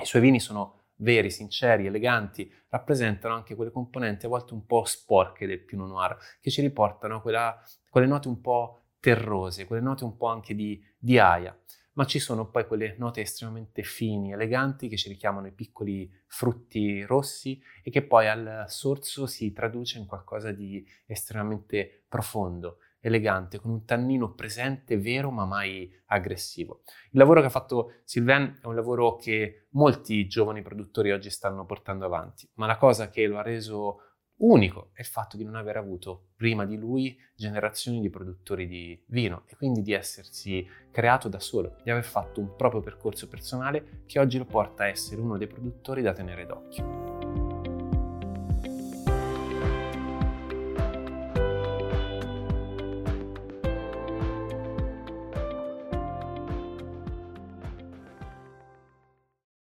I 0.00 0.04
suoi 0.04 0.22
vini 0.22 0.40
sono 0.40 0.84
veri, 0.96 1.30
sinceri, 1.30 1.86
eleganti, 1.86 2.50
rappresentano 2.68 3.34
anche 3.34 3.54
quelle 3.54 3.70
componenti 3.70 4.26
a 4.26 4.28
volte 4.28 4.54
un 4.54 4.66
po' 4.66 4.84
sporche 4.84 5.46
del 5.46 5.64
Pinot 5.64 5.88
Noir, 5.88 6.16
che 6.40 6.50
ci 6.50 6.60
riportano 6.60 7.20
quella, 7.20 7.58
quelle 7.88 8.06
note 8.06 8.28
un 8.28 8.40
po' 8.40 8.82
terrose, 9.00 9.66
quelle 9.66 9.82
note 9.82 10.04
un 10.04 10.16
po' 10.16 10.26
anche 10.26 10.54
di, 10.54 10.82
di 10.98 11.18
aia, 11.18 11.58
ma 11.96 12.04
ci 12.04 12.18
sono 12.18 12.48
poi 12.48 12.66
quelle 12.66 12.94
note 12.98 13.22
estremamente 13.22 13.82
fini, 13.82 14.32
eleganti 14.32 14.88
che 14.88 14.96
ci 14.96 15.08
richiamano 15.08 15.46
i 15.46 15.52
piccoli 15.52 16.10
frutti 16.26 17.02
rossi 17.04 17.60
e 17.82 17.90
che 17.90 18.02
poi 18.02 18.28
al 18.28 18.64
sorso 18.68 19.26
si 19.26 19.52
traduce 19.52 19.98
in 19.98 20.06
qualcosa 20.06 20.52
di 20.52 20.86
estremamente 21.06 22.04
profondo, 22.06 22.78
elegante, 23.00 23.58
con 23.58 23.70
un 23.70 23.84
tannino 23.84 24.34
presente, 24.34 24.98
vero 24.98 25.30
ma 25.30 25.46
mai 25.46 25.90
aggressivo. 26.06 26.82
Il 27.10 27.18
lavoro 27.18 27.40
che 27.40 27.46
ha 27.46 27.50
fatto 27.50 28.00
Sylvain 28.04 28.58
è 28.62 28.66
un 28.66 28.74
lavoro 28.74 29.16
che 29.16 29.66
molti 29.70 30.26
giovani 30.26 30.60
produttori 30.60 31.12
oggi 31.12 31.30
stanno 31.30 31.64
portando 31.64 32.04
avanti, 32.04 32.48
ma 32.54 32.66
la 32.66 32.76
cosa 32.76 33.08
che 33.08 33.26
lo 33.26 33.38
ha 33.38 33.42
reso 33.42 34.00
unico 34.38 34.90
è 34.92 35.00
il 35.00 35.06
fatto 35.06 35.36
di 35.36 35.44
non 35.44 35.54
aver 35.54 35.76
avuto 35.76 36.28
prima 36.36 36.66
di 36.66 36.76
lui 36.76 37.18
generazioni 37.34 38.00
di 38.00 38.10
produttori 38.10 38.66
di 38.66 39.00
vino 39.06 39.44
e 39.46 39.56
quindi 39.56 39.82
di 39.82 39.92
essersi 39.92 40.66
creato 40.90 41.28
da 41.28 41.40
solo, 41.40 41.76
di 41.82 41.90
aver 41.90 42.04
fatto 42.04 42.40
un 42.40 42.54
proprio 42.56 42.80
percorso 42.80 43.28
personale 43.28 44.02
che 44.06 44.18
oggi 44.18 44.38
lo 44.38 44.44
porta 44.44 44.84
a 44.84 44.88
essere 44.88 45.20
uno 45.20 45.38
dei 45.38 45.46
produttori 45.46 46.02
da 46.02 46.12
tenere 46.12 46.46
d'occhio. 46.46 47.15